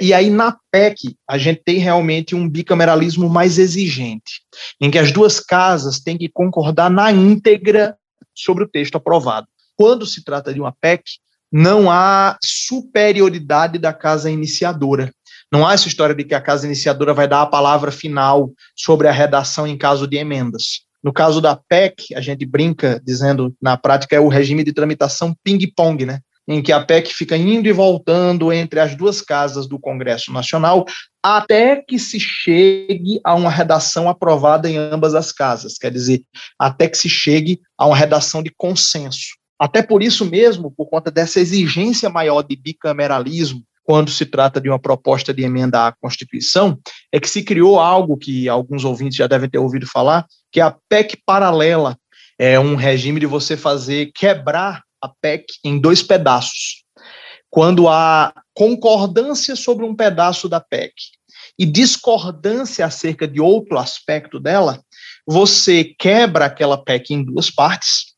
e 0.00 0.14
aí, 0.14 0.30
na 0.30 0.56
PEC, 0.70 1.16
a 1.28 1.36
gente 1.36 1.60
tem 1.64 1.78
realmente 1.78 2.34
um 2.34 2.48
bicameralismo 2.48 3.28
mais 3.28 3.58
exigente, 3.58 4.42
em 4.80 4.90
que 4.90 4.98
as 4.98 5.10
duas 5.10 5.40
casas 5.40 5.98
têm 5.98 6.16
que 6.16 6.28
concordar 6.28 6.88
na 6.88 7.10
íntegra 7.10 7.96
sobre 8.32 8.62
o 8.62 8.68
texto 8.68 8.94
aprovado. 8.94 9.48
Quando 9.76 10.06
se 10.06 10.22
trata 10.22 10.54
de 10.54 10.60
uma 10.60 10.72
PEC, 10.72 11.02
não 11.50 11.90
há 11.90 12.38
superioridade 12.42 13.78
da 13.78 13.92
casa 13.92 14.30
iniciadora. 14.30 15.12
Não 15.52 15.66
há 15.66 15.72
essa 15.72 15.88
história 15.88 16.14
de 16.14 16.24
que 16.24 16.34
a 16.34 16.40
casa 16.40 16.66
iniciadora 16.66 17.14
vai 17.14 17.26
dar 17.26 17.42
a 17.42 17.46
palavra 17.46 17.90
final 17.90 18.52
sobre 18.76 19.08
a 19.08 19.12
redação 19.12 19.66
em 19.66 19.78
caso 19.78 20.06
de 20.06 20.16
emendas. 20.16 20.82
No 21.02 21.12
caso 21.12 21.40
da 21.40 21.56
PEC, 21.56 22.14
a 22.14 22.20
gente 22.20 22.44
brinca 22.44 23.00
dizendo, 23.04 23.54
na 23.62 23.76
prática, 23.76 24.16
é 24.16 24.20
o 24.20 24.28
regime 24.28 24.64
de 24.64 24.72
tramitação 24.72 25.34
ping-pong, 25.44 26.04
né? 26.04 26.20
em 26.48 26.62
que 26.62 26.72
a 26.72 26.82
PEC 26.82 27.14
fica 27.14 27.36
indo 27.36 27.68
e 27.68 27.72
voltando 27.72 28.50
entre 28.50 28.80
as 28.80 28.96
duas 28.96 29.20
casas 29.20 29.68
do 29.68 29.78
Congresso 29.78 30.32
Nacional 30.32 30.86
até 31.22 31.76
que 31.76 31.98
se 31.98 32.18
chegue 32.18 33.20
a 33.22 33.34
uma 33.34 33.50
redação 33.50 34.08
aprovada 34.08 34.68
em 34.68 34.78
ambas 34.78 35.14
as 35.14 35.30
casas, 35.30 35.74
quer 35.74 35.90
dizer, 35.90 36.22
até 36.58 36.88
que 36.88 36.96
se 36.96 37.08
chegue 37.08 37.60
a 37.76 37.86
uma 37.86 37.96
redação 37.96 38.42
de 38.42 38.50
consenso. 38.56 39.36
Até 39.60 39.82
por 39.82 40.02
isso 40.02 40.24
mesmo, 40.24 40.70
por 40.70 40.86
conta 40.86 41.10
dessa 41.10 41.38
exigência 41.38 42.08
maior 42.08 42.42
de 42.42 42.56
bicameralismo, 42.56 43.62
quando 43.88 44.10
se 44.10 44.26
trata 44.26 44.60
de 44.60 44.68
uma 44.68 44.78
proposta 44.78 45.32
de 45.32 45.42
emenda 45.42 45.86
à 45.86 45.92
Constituição, 45.92 46.78
é 47.10 47.18
que 47.18 47.26
se 47.26 47.42
criou 47.42 47.80
algo 47.80 48.18
que 48.18 48.46
alguns 48.46 48.84
ouvintes 48.84 49.16
já 49.16 49.26
devem 49.26 49.48
ter 49.48 49.56
ouvido 49.56 49.86
falar, 49.86 50.26
que 50.52 50.60
é 50.60 50.62
a 50.62 50.76
PEC 50.90 51.16
paralela. 51.24 51.96
É 52.38 52.60
um 52.60 52.74
regime 52.74 53.18
de 53.18 53.24
você 53.24 53.56
fazer 53.56 54.12
quebrar 54.14 54.82
a 55.00 55.08
PEC 55.08 55.46
em 55.64 55.80
dois 55.80 56.02
pedaços. 56.02 56.84
Quando 57.48 57.88
há 57.88 58.30
concordância 58.52 59.56
sobre 59.56 59.86
um 59.86 59.96
pedaço 59.96 60.50
da 60.50 60.60
PEC 60.60 60.92
e 61.58 61.64
discordância 61.64 62.84
acerca 62.84 63.26
de 63.26 63.40
outro 63.40 63.78
aspecto 63.78 64.38
dela, 64.38 64.82
você 65.26 65.82
quebra 65.98 66.44
aquela 66.44 66.76
PEC 66.76 67.14
em 67.14 67.24
duas 67.24 67.50
partes, 67.50 68.08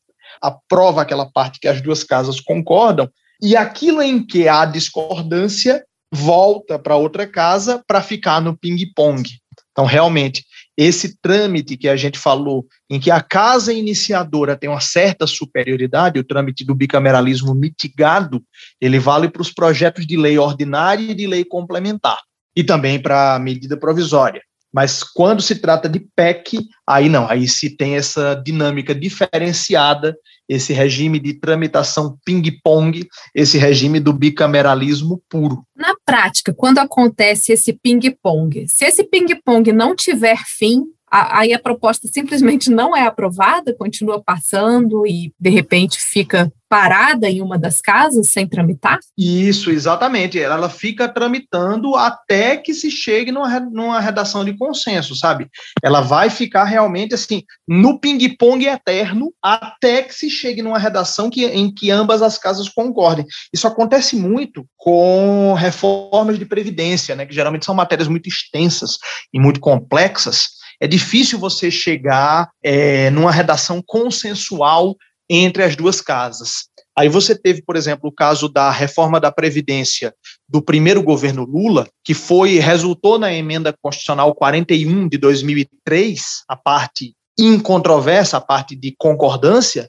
aprova 0.41 1.01
aquela 1.01 1.31
parte 1.31 1.61
que 1.61 1.67
as 1.69 1.79
duas 1.81 2.03
casas 2.03 2.41
concordam, 2.41 3.09
e 3.41 3.55
aquilo 3.55 4.01
em 4.01 4.25
que 4.25 4.47
há 4.47 4.65
discordância 4.65 5.83
volta 6.13 6.77
para 6.77 6.95
outra 6.95 7.25
casa 7.25 7.83
para 7.87 8.01
ficar 8.01 8.41
no 8.41 8.55
ping-pong. 8.57 9.23
Então, 9.71 9.85
realmente, 9.85 10.43
esse 10.77 11.17
trâmite 11.21 11.77
que 11.77 11.87
a 11.87 11.95
gente 11.95 12.19
falou, 12.19 12.65
em 12.89 12.99
que 12.99 13.09
a 13.09 13.21
casa 13.21 13.73
iniciadora 13.73 14.57
tem 14.57 14.69
uma 14.69 14.81
certa 14.81 15.25
superioridade, 15.25 16.19
o 16.19 16.23
trâmite 16.23 16.65
do 16.65 16.75
bicameralismo 16.75 17.55
mitigado, 17.55 18.43
ele 18.79 18.99
vale 18.99 19.29
para 19.29 19.41
os 19.41 19.51
projetos 19.51 20.05
de 20.05 20.17
lei 20.17 20.37
ordinária 20.37 21.11
e 21.11 21.15
de 21.15 21.25
lei 21.25 21.45
complementar, 21.45 22.19
e 22.55 22.63
também 22.63 23.01
para 23.01 23.35
a 23.35 23.39
medida 23.39 23.77
provisória. 23.77 24.41
Mas 24.73 25.03
quando 25.03 25.41
se 25.41 25.55
trata 25.55 25.89
de 25.89 25.99
PEC, 26.15 26.59
aí 26.87 27.09
não, 27.09 27.29
aí 27.29 27.47
se 27.47 27.75
tem 27.75 27.95
essa 27.95 28.33
dinâmica 28.35 28.95
diferenciada, 28.95 30.15
esse 30.47 30.73
regime 30.73 31.19
de 31.19 31.33
tramitação 31.33 32.17
ping-pong, 32.25 33.07
esse 33.35 33.57
regime 33.57 33.99
do 33.99 34.13
bicameralismo 34.13 35.21
puro. 35.29 35.63
Na 35.75 35.93
prática, 36.05 36.53
quando 36.53 36.79
acontece 36.79 37.51
esse 37.51 37.73
ping-pong, 37.73 38.65
se 38.67 38.85
esse 38.85 39.03
ping-pong 39.03 39.71
não 39.71 39.95
tiver 39.95 40.37
fim, 40.45 40.83
aí 41.11 41.53
a 41.53 41.59
proposta 41.59 42.07
simplesmente 42.07 42.69
não 42.69 42.95
é 42.95 43.05
aprovada, 43.05 43.75
continua 43.75 44.21
passando 44.23 45.05
e 45.05 45.33
de 45.39 45.49
repente 45.49 45.99
fica 45.99 46.51
parada 46.71 47.29
em 47.29 47.41
uma 47.41 47.59
das 47.59 47.81
casas 47.81 48.31
sem 48.31 48.47
tramitar? 48.47 48.97
Isso, 49.17 49.69
exatamente. 49.69 50.39
Ela 50.39 50.69
fica 50.69 51.09
tramitando 51.09 51.97
até 51.97 52.55
que 52.55 52.73
se 52.73 52.89
chegue 52.89 53.29
numa, 53.29 53.59
numa 53.59 53.99
redação 53.99 54.45
de 54.45 54.57
consenso, 54.57 55.13
sabe? 55.13 55.49
Ela 55.83 55.99
vai 55.99 56.29
ficar 56.29 56.63
realmente 56.63 57.13
assim, 57.13 57.43
no 57.67 57.99
ping-pong 57.99 58.65
eterno, 58.65 59.33
até 59.43 60.03
que 60.03 60.13
se 60.13 60.29
chegue 60.29 60.61
numa 60.61 60.79
redação 60.79 61.29
que, 61.29 61.45
em 61.45 61.73
que 61.73 61.91
ambas 61.91 62.21
as 62.21 62.37
casas 62.37 62.69
concordem. 62.69 63.25
Isso 63.53 63.67
acontece 63.67 64.15
muito 64.15 64.65
com 64.77 65.53
reformas 65.53 66.39
de 66.39 66.45
previdência, 66.45 67.17
né? 67.17 67.25
Que 67.25 67.35
geralmente 67.35 67.65
são 67.65 67.75
matérias 67.75 68.07
muito 68.07 68.29
extensas 68.29 68.97
e 69.33 69.41
muito 69.41 69.59
complexas. 69.59 70.60
É 70.81 70.87
difícil 70.87 71.37
você 71.37 71.69
chegar 71.69 72.49
é, 72.63 73.11
numa 73.11 73.31
redação 73.31 73.83
consensual 73.85 74.95
entre 75.29 75.63
as 75.63 75.75
duas 75.75 76.01
casas. 76.01 76.65
Aí 76.97 77.07
você 77.07 77.35
teve, 77.35 77.61
por 77.61 77.75
exemplo, 77.75 78.09
o 78.09 78.11
caso 78.11 78.49
da 78.49 78.71
reforma 78.71 79.19
da 79.19 79.31
Previdência 79.31 80.13
do 80.49 80.61
primeiro 80.61 81.01
governo 81.03 81.45
Lula, 81.45 81.87
que 82.03 82.15
foi 82.15 82.57
resultou 82.57 83.19
na 83.19 83.31
emenda 83.31 83.73
constitucional 83.81 84.33
41 84.33 85.07
de 85.07 85.17
2003, 85.19 86.21
a 86.49 86.55
parte 86.57 87.13
incontroversa, 87.39 88.37
a 88.37 88.41
parte 88.41 88.75
de 88.75 88.93
concordância, 88.97 89.87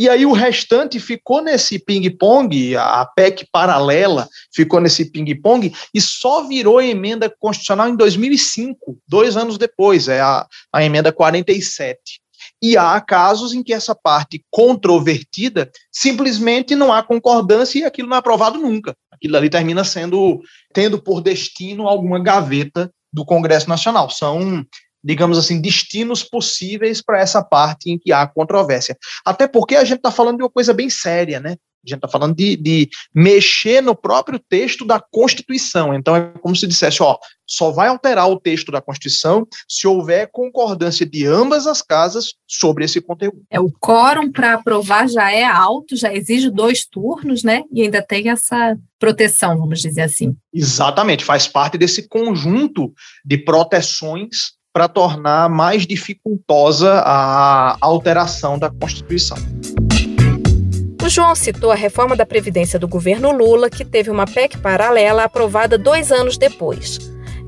e 0.00 0.08
aí 0.08 0.24
o 0.24 0.32
restante 0.32 0.98
ficou 0.98 1.42
nesse 1.42 1.78
ping-pong, 1.78 2.74
a 2.74 3.04
PEC 3.04 3.46
paralela 3.52 4.26
ficou 4.50 4.80
nesse 4.80 5.04
ping-pong 5.04 5.74
e 5.92 6.00
só 6.00 6.48
virou 6.48 6.80
emenda 6.80 7.28
constitucional 7.38 7.86
em 7.86 7.94
2005, 7.94 8.96
dois 9.06 9.36
anos 9.36 9.58
depois, 9.58 10.08
é 10.08 10.18
a, 10.22 10.46
a 10.72 10.82
emenda 10.82 11.12
47. 11.12 11.98
E 12.62 12.78
há 12.78 12.98
casos 12.98 13.52
em 13.52 13.62
que 13.62 13.74
essa 13.74 13.94
parte 13.94 14.42
controvertida 14.50 15.70
simplesmente 15.92 16.74
não 16.74 16.90
há 16.90 17.02
concordância 17.02 17.80
e 17.80 17.84
aquilo 17.84 18.08
não 18.08 18.16
é 18.16 18.20
aprovado 18.20 18.58
nunca. 18.58 18.96
Aquilo 19.10 19.36
ali 19.36 19.50
termina 19.50 19.84
sendo 19.84 20.40
tendo 20.72 20.98
por 20.98 21.20
destino 21.20 21.86
alguma 21.86 22.18
gaveta 22.18 22.90
do 23.12 23.22
Congresso 23.22 23.68
Nacional. 23.68 24.08
São, 24.08 24.64
digamos 25.02 25.38
assim, 25.38 25.60
destinos 25.60 26.22
possíveis 26.22 27.02
para 27.02 27.20
essa 27.20 27.42
parte 27.42 27.90
em 27.90 27.98
que 27.98 28.12
há 28.12 28.26
controvérsia. 28.26 28.96
Até 29.24 29.46
porque 29.46 29.76
a 29.76 29.84
gente 29.84 29.98
está 29.98 30.10
falando 30.10 30.38
de 30.38 30.42
uma 30.42 30.50
coisa 30.50 30.72
bem 30.72 30.90
séria, 30.90 31.40
né? 31.40 31.56
A 31.82 31.88
gente 31.88 31.96
está 31.96 32.08
falando 32.08 32.36
de, 32.36 32.56
de, 32.56 32.90
mexer 33.14 33.80
no 33.80 33.94
próprio 33.94 34.38
texto 34.38 34.84
da 34.84 35.00
Constituição. 35.00 35.94
Então, 35.94 36.14
é 36.14 36.30
como 36.40 36.54
se 36.54 36.66
dissesse: 36.66 37.02
ó, 37.02 37.16
só 37.46 37.70
vai 37.70 37.88
alterar 37.88 38.28
o 38.28 38.38
texto 38.38 38.70
da 38.70 38.82
Constituição 38.82 39.46
se 39.66 39.86
houver 39.86 40.28
concordância 40.30 41.06
de 41.06 41.24
ambas 41.26 41.66
as 41.66 41.80
casas 41.80 42.34
sobre 42.46 42.84
esse 42.84 43.00
conteúdo. 43.00 43.42
É 43.50 43.58
O 43.58 43.70
quórum 43.80 44.30
para 44.30 44.54
aprovar 44.54 45.08
já 45.08 45.32
é 45.32 45.42
alto, 45.42 45.96
já 45.96 46.12
exige 46.12 46.50
dois 46.50 46.84
turnos, 46.84 47.42
né? 47.42 47.62
E 47.72 47.80
ainda 47.80 48.02
tem 48.02 48.28
essa 48.28 48.76
proteção, 48.98 49.56
vamos 49.56 49.80
dizer 49.80 50.02
assim. 50.02 50.36
Exatamente, 50.52 51.24
faz 51.24 51.48
parte 51.48 51.78
desse 51.78 52.06
conjunto 52.06 52.92
de 53.24 53.38
proteções 53.38 54.59
para 54.72 54.88
tornar 54.88 55.48
mais 55.48 55.86
dificultosa 55.86 57.02
a 57.04 57.76
alteração 57.80 58.58
da 58.58 58.70
Constituição. 58.70 59.38
João 61.10 61.34
citou 61.34 61.72
a 61.72 61.74
reforma 61.74 62.14
da 62.14 62.24
Previdência 62.24 62.78
do 62.78 62.86
governo 62.86 63.32
Lula, 63.32 63.68
que 63.68 63.84
teve 63.84 64.10
uma 64.10 64.26
PEC 64.26 64.58
paralela 64.58 65.24
aprovada 65.24 65.76
dois 65.76 66.12
anos 66.12 66.38
depois. 66.38 66.98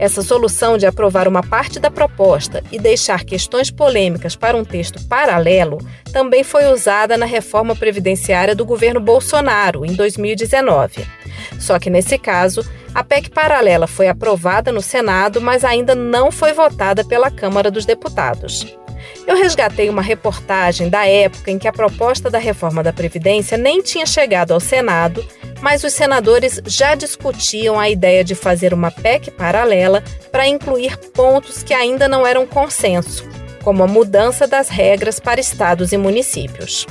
Essa 0.00 0.20
solução 0.20 0.76
de 0.76 0.84
aprovar 0.84 1.28
uma 1.28 1.44
parte 1.44 1.78
da 1.78 1.88
proposta 1.88 2.60
e 2.72 2.78
deixar 2.78 3.22
questões 3.22 3.70
polêmicas 3.70 4.34
para 4.34 4.56
um 4.56 4.64
texto 4.64 5.06
paralelo 5.06 5.78
também 6.12 6.42
foi 6.42 6.72
usada 6.72 7.16
na 7.16 7.24
reforma 7.24 7.76
previdenciária 7.76 8.52
do 8.52 8.64
governo 8.64 8.98
Bolsonaro, 8.98 9.86
em 9.86 9.92
2019. 9.92 11.06
Só 11.60 11.78
que 11.78 11.88
nesse 11.88 12.18
caso, 12.18 12.68
a 12.94 13.02
PEC 13.02 13.30
paralela 13.30 13.86
foi 13.86 14.08
aprovada 14.08 14.70
no 14.70 14.82
Senado, 14.82 15.40
mas 15.40 15.64
ainda 15.64 15.94
não 15.94 16.30
foi 16.30 16.52
votada 16.52 17.02
pela 17.04 17.30
Câmara 17.30 17.70
dos 17.70 17.86
Deputados. 17.86 18.66
Eu 19.26 19.36
resgatei 19.36 19.88
uma 19.88 20.02
reportagem 20.02 20.88
da 20.88 21.06
época 21.06 21.50
em 21.50 21.58
que 21.58 21.68
a 21.68 21.72
proposta 21.72 22.30
da 22.30 22.38
reforma 22.38 22.82
da 22.82 22.92
Previdência 22.92 23.56
nem 23.56 23.80
tinha 23.80 24.04
chegado 24.04 24.52
ao 24.52 24.60
Senado, 24.60 25.24
mas 25.60 25.84
os 25.84 25.92
senadores 25.92 26.60
já 26.66 26.94
discutiam 26.94 27.78
a 27.78 27.88
ideia 27.88 28.24
de 28.24 28.34
fazer 28.34 28.74
uma 28.74 28.90
PEC 28.90 29.30
paralela 29.30 30.02
para 30.30 30.46
incluir 30.46 30.96
pontos 31.14 31.62
que 31.62 31.72
ainda 31.72 32.08
não 32.08 32.26
eram 32.26 32.46
consenso, 32.46 33.26
como 33.62 33.82
a 33.82 33.86
mudança 33.86 34.46
das 34.46 34.68
regras 34.68 35.20
para 35.20 35.40
estados 35.40 35.92
e 35.92 35.96
municípios. 35.96 36.86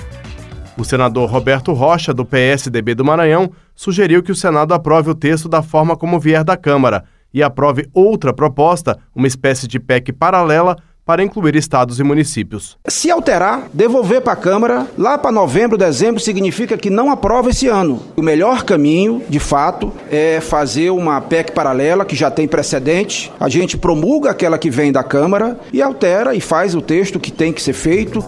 O 0.77 0.86
senador 0.86 1.29
Roberto 1.29 1.73
Rocha, 1.73 2.13
do 2.13 2.25
PSDB 2.25 2.95
do 2.95 3.05
Maranhão, 3.05 3.51
sugeriu 3.75 4.23
que 4.23 4.31
o 4.31 4.36
Senado 4.36 4.73
aprove 4.73 5.10
o 5.10 5.15
texto 5.15 5.49
da 5.49 5.62
forma 5.62 5.97
como 5.97 6.19
vier 6.19 6.43
da 6.43 6.55
Câmara 6.55 7.03
e 7.34 7.43
aprove 7.43 7.88
outra 7.93 8.34
proposta, 8.34 8.97
uma 9.15 9.27
espécie 9.27 9.67
de 9.67 9.79
PEC 9.79 10.12
paralela, 10.12 10.77
para 11.05 11.23
incluir 11.23 11.55
estados 11.55 11.99
e 11.99 12.03
municípios. 12.03 12.77
Se 12.88 13.10
alterar, 13.10 13.67
devolver 13.73 14.21
para 14.21 14.34
a 14.34 14.36
Câmara, 14.36 14.88
lá 14.97 15.17
para 15.17 15.31
novembro, 15.31 15.77
dezembro, 15.77 16.21
significa 16.21 16.77
que 16.77 16.89
não 16.89 17.12
aprova 17.12 17.49
esse 17.49 17.67
ano. 17.67 18.01
O 18.15 18.21
melhor 18.21 18.63
caminho, 18.63 19.21
de 19.27 19.39
fato, 19.39 19.91
é 20.10 20.39
fazer 20.39 20.89
uma 20.91 21.19
PEC 21.19 21.51
paralela, 21.53 22.05
que 22.05 22.15
já 22.15 22.29
tem 22.29 22.47
precedente. 22.47 23.31
A 23.39 23.49
gente 23.49 23.77
promulga 23.77 24.29
aquela 24.29 24.57
que 24.57 24.69
vem 24.69 24.91
da 24.91 25.03
Câmara 25.03 25.60
e 25.73 25.81
altera 25.81 26.36
e 26.36 26.39
faz 26.39 26.75
o 26.75 26.81
texto 26.81 27.19
que 27.19 27.31
tem 27.31 27.51
que 27.51 27.62
ser 27.62 27.73
feito. 27.73 28.23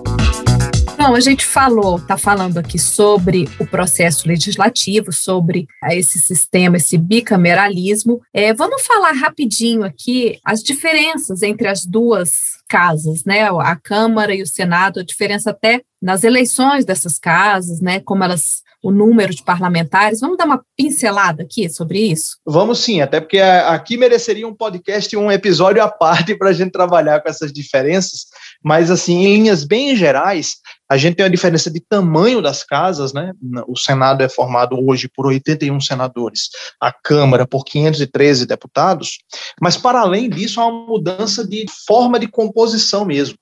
Bom, 1.06 1.16
a 1.16 1.20
gente 1.20 1.46
falou, 1.46 1.98
está 1.98 2.18
falando 2.18 2.58
aqui 2.58 2.80
sobre 2.80 3.50
o 3.60 3.68
processo 3.68 4.26
legislativo, 4.26 5.12
sobre 5.12 5.68
esse 5.92 6.18
sistema, 6.18 6.78
esse 6.78 6.98
bicameralismo. 6.98 8.22
É, 8.34 8.54
vamos 8.54 8.84
falar 8.84 9.12
rapidinho 9.12 9.84
aqui 9.84 10.40
as 10.46 10.64
diferenças 10.64 11.44
entre 11.44 11.68
as 11.68 11.86
duas 11.86 12.32
casas, 12.70 13.26
né? 13.26 13.42
A 13.50 13.76
Câmara 13.76 14.34
e 14.34 14.42
o 14.42 14.48
Senado, 14.48 15.02
a 15.02 15.04
diferença 15.04 15.50
até 15.50 15.82
nas 16.02 16.24
eleições 16.24 16.86
dessas 16.86 17.20
casas, 17.20 17.82
né? 17.82 18.00
Como 18.00 18.24
elas 18.24 18.64
o 18.84 18.92
número 18.92 19.34
de 19.34 19.42
parlamentares. 19.42 20.20
Vamos 20.20 20.38
dar 20.38 20.46
uma 20.46 20.62
pincelada 20.76 21.44
aqui 21.44 21.70
sobre 21.70 22.00
isso? 22.00 22.38
Vamos 22.46 22.80
sim, 22.80 23.00
até 23.00 23.22
porque 23.22 23.40
aqui 23.40 23.96
mereceria 23.96 24.46
um 24.46 24.54
podcast 24.54 25.16
um 25.16 25.32
episódio 25.32 25.82
à 25.82 25.88
parte 25.88 26.36
para 26.36 26.50
a 26.50 26.54
gente 26.54 26.72
trabalhar 26.72 27.22
com 27.22 27.30
essas 27.30 27.54
diferenças, 27.54 28.26
mas 28.62 28.92
assim, 28.92 29.26
em 29.26 29.38
linhas 29.38 29.64
bem 29.64 29.96
gerais, 29.96 30.58
a 30.94 30.98
gente 30.98 31.16
tem 31.16 31.26
a 31.26 31.30
diferença 31.30 31.72
de 31.72 31.80
tamanho 31.80 32.40
das 32.40 32.64
casas, 32.64 33.14
né? 33.14 33.34
O 33.68 33.76
Senado 33.76 34.22
é 34.22 34.30
formado 34.30 34.78
hoje 34.80 35.10
por 35.10 35.26
81 35.26 35.82
senadores, 35.82 36.50
a 36.80 36.94
Câmara 36.94 37.48
por 37.48 37.66
513 37.66 38.46
deputados, 38.46 39.18
mas 39.60 39.76
para 39.76 40.02
além 40.02 40.30
disso 40.30 40.62
há 40.62 40.68
uma 40.68 40.86
mudança 40.86 41.48
de 41.48 41.66
forma 41.88 42.20
de 42.20 42.28
composição 42.28 43.06
mesmo. 43.06 43.36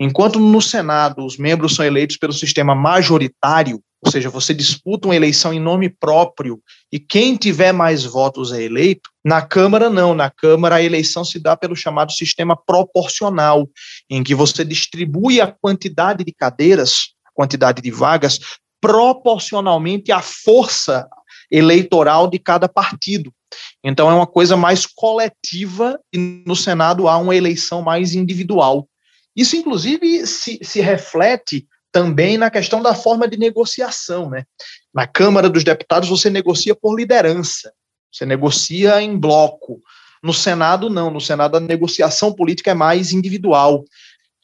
Enquanto 0.00 0.40
no 0.40 0.62
Senado 0.62 1.26
os 1.26 1.36
membros 1.36 1.74
são 1.74 1.84
eleitos 1.84 2.16
pelo 2.16 2.32
sistema 2.32 2.74
majoritário, 2.74 3.82
ou 4.02 4.10
seja, 4.10 4.30
você 4.30 4.54
disputa 4.54 5.06
uma 5.06 5.16
eleição 5.16 5.52
em 5.52 5.60
nome 5.60 5.90
próprio 5.90 6.58
e 6.94 7.00
quem 7.00 7.34
tiver 7.34 7.72
mais 7.72 8.04
votos 8.04 8.52
é 8.52 8.62
eleito, 8.62 9.10
na 9.24 9.42
Câmara 9.42 9.90
não, 9.90 10.14
na 10.14 10.30
Câmara 10.30 10.76
a 10.76 10.82
eleição 10.82 11.24
se 11.24 11.40
dá 11.40 11.56
pelo 11.56 11.74
chamado 11.74 12.12
sistema 12.12 12.56
proporcional, 12.56 13.68
em 14.08 14.22
que 14.22 14.32
você 14.32 14.64
distribui 14.64 15.40
a 15.40 15.50
quantidade 15.50 16.22
de 16.22 16.32
cadeiras, 16.32 17.08
a 17.26 17.30
quantidade 17.34 17.82
de 17.82 17.90
vagas, 17.90 18.38
proporcionalmente 18.80 20.12
à 20.12 20.22
força 20.22 21.08
eleitoral 21.50 22.28
de 22.28 22.38
cada 22.38 22.68
partido. 22.68 23.34
Então 23.82 24.08
é 24.08 24.14
uma 24.14 24.26
coisa 24.26 24.56
mais 24.56 24.86
coletiva 24.86 25.98
e 26.12 26.44
no 26.46 26.54
Senado 26.54 27.08
há 27.08 27.18
uma 27.18 27.34
eleição 27.34 27.82
mais 27.82 28.14
individual. 28.14 28.88
Isso, 29.34 29.56
inclusive, 29.56 30.28
se, 30.28 30.60
se 30.62 30.80
reflete 30.80 31.66
também 31.94 32.36
na 32.36 32.50
questão 32.50 32.82
da 32.82 32.92
forma 32.92 33.28
de 33.28 33.38
negociação. 33.38 34.28
Né? 34.28 34.44
Na 34.92 35.06
Câmara 35.06 35.48
dos 35.48 35.62
Deputados, 35.62 36.08
você 36.08 36.28
negocia 36.28 36.74
por 36.74 36.96
liderança, 36.96 37.72
você 38.12 38.26
negocia 38.26 39.00
em 39.00 39.16
bloco. 39.16 39.80
No 40.20 40.34
Senado, 40.34 40.90
não. 40.90 41.08
No 41.08 41.20
Senado, 41.20 41.56
a 41.56 41.60
negociação 41.60 42.32
política 42.32 42.72
é 42.72 42.74
mais 42.74 43.12
individual. 43.12 43.84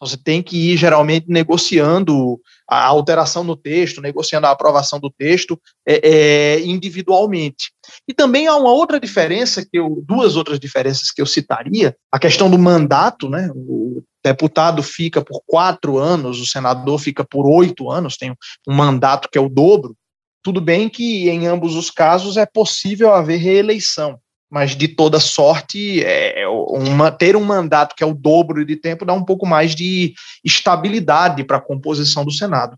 Você 0.01 0.17
tem 0.17 0.43
que 0.43 0.73
ir, 0.73 0.77
geralmente, 0.79 1.27
negociando 1.29 2.41
a 2.67 2.87
alteração 2.87 3.45
no 3.45 3.55
texto, 3.55 4.01
negociando 4.01 4.47
a 4.47 4.51
aprovação 4.51 4.99
do 4.99 5.11
texto 5.11 5.61
é, 5.87 6.09
é, 6.09 6.61
individualmente. 6.61 7.71
E 8.09 8.15
também 8.15 8.47
há 8.47 8.57
uma 8.57 8.73
outra 8.73 8.99
diferença, 8.99 9.63
que 9.63 9.79
eu, 9.79 10.03
duas 10.07 10.37
outras 10.37 10.59
diferenças 10.59 11.11
que 11.11 11.21
eu 11.21 11.27
citaria, 11.27 11.95
a 12.11 12.19
questão 12.19 12.51
do 12.51 12.59
mandato, 12.59 13.29
né? 13.29 13.51
O 13.55 14.03
deputado 14.25 14.83
fica 14.83 15.23
por 15.23 15.43
quatro 15.47 15.99
anos, 15.99 16.41
o 16.41 16.47
senador 16.47 16.99
fica 16.99 17.25
por 17.25 17.47
oito 17.47 17.91
anos, 17.91 18.17
tem 18.17 18.35
um 18.67 18.75
mandato 18.75 19.29
que 19.31 19.37
é 19.37 19.41
o 19.41 19.49
dobro. 19.49 19.95
Tudo 20.43 20.61
bem 20.61 20.89
que 20.89 21.29
em 21.29 21.47
ambos 21.47 21.77
os 21.77 21.91
casos 21.91 22.39
é 22.39 22.47
possível 22.47 23.13
haver 23.13 23.39
reeleição, 23.39 24.19
mas 24.51 24.75
de 24.75 24.89
toda 24.89 25.21
sorte, 25.21 26.03
é, 26.05 26.47
uma, 26.49 27.11
ter 27.13 27.37
um 27.37 27.45
mandato 27.45 27.95
que 27.95 28.03
é 28.03 28.07
o 28.07 28.15
dobro 28.15 28.65
de 28.67 28.75
tempo 28.75 29.05
dá 29.05 29.13
um 29.13 29.25
pouco 29.25 29.47
mais 29.47 29.75
de 29.75 30.13
estabilidade 30.45 31.45
para 31.45 31.59
a 31.59 31.61
composição 31.61 32.25
do 32.25 32.33
Senado. 32.33 32.77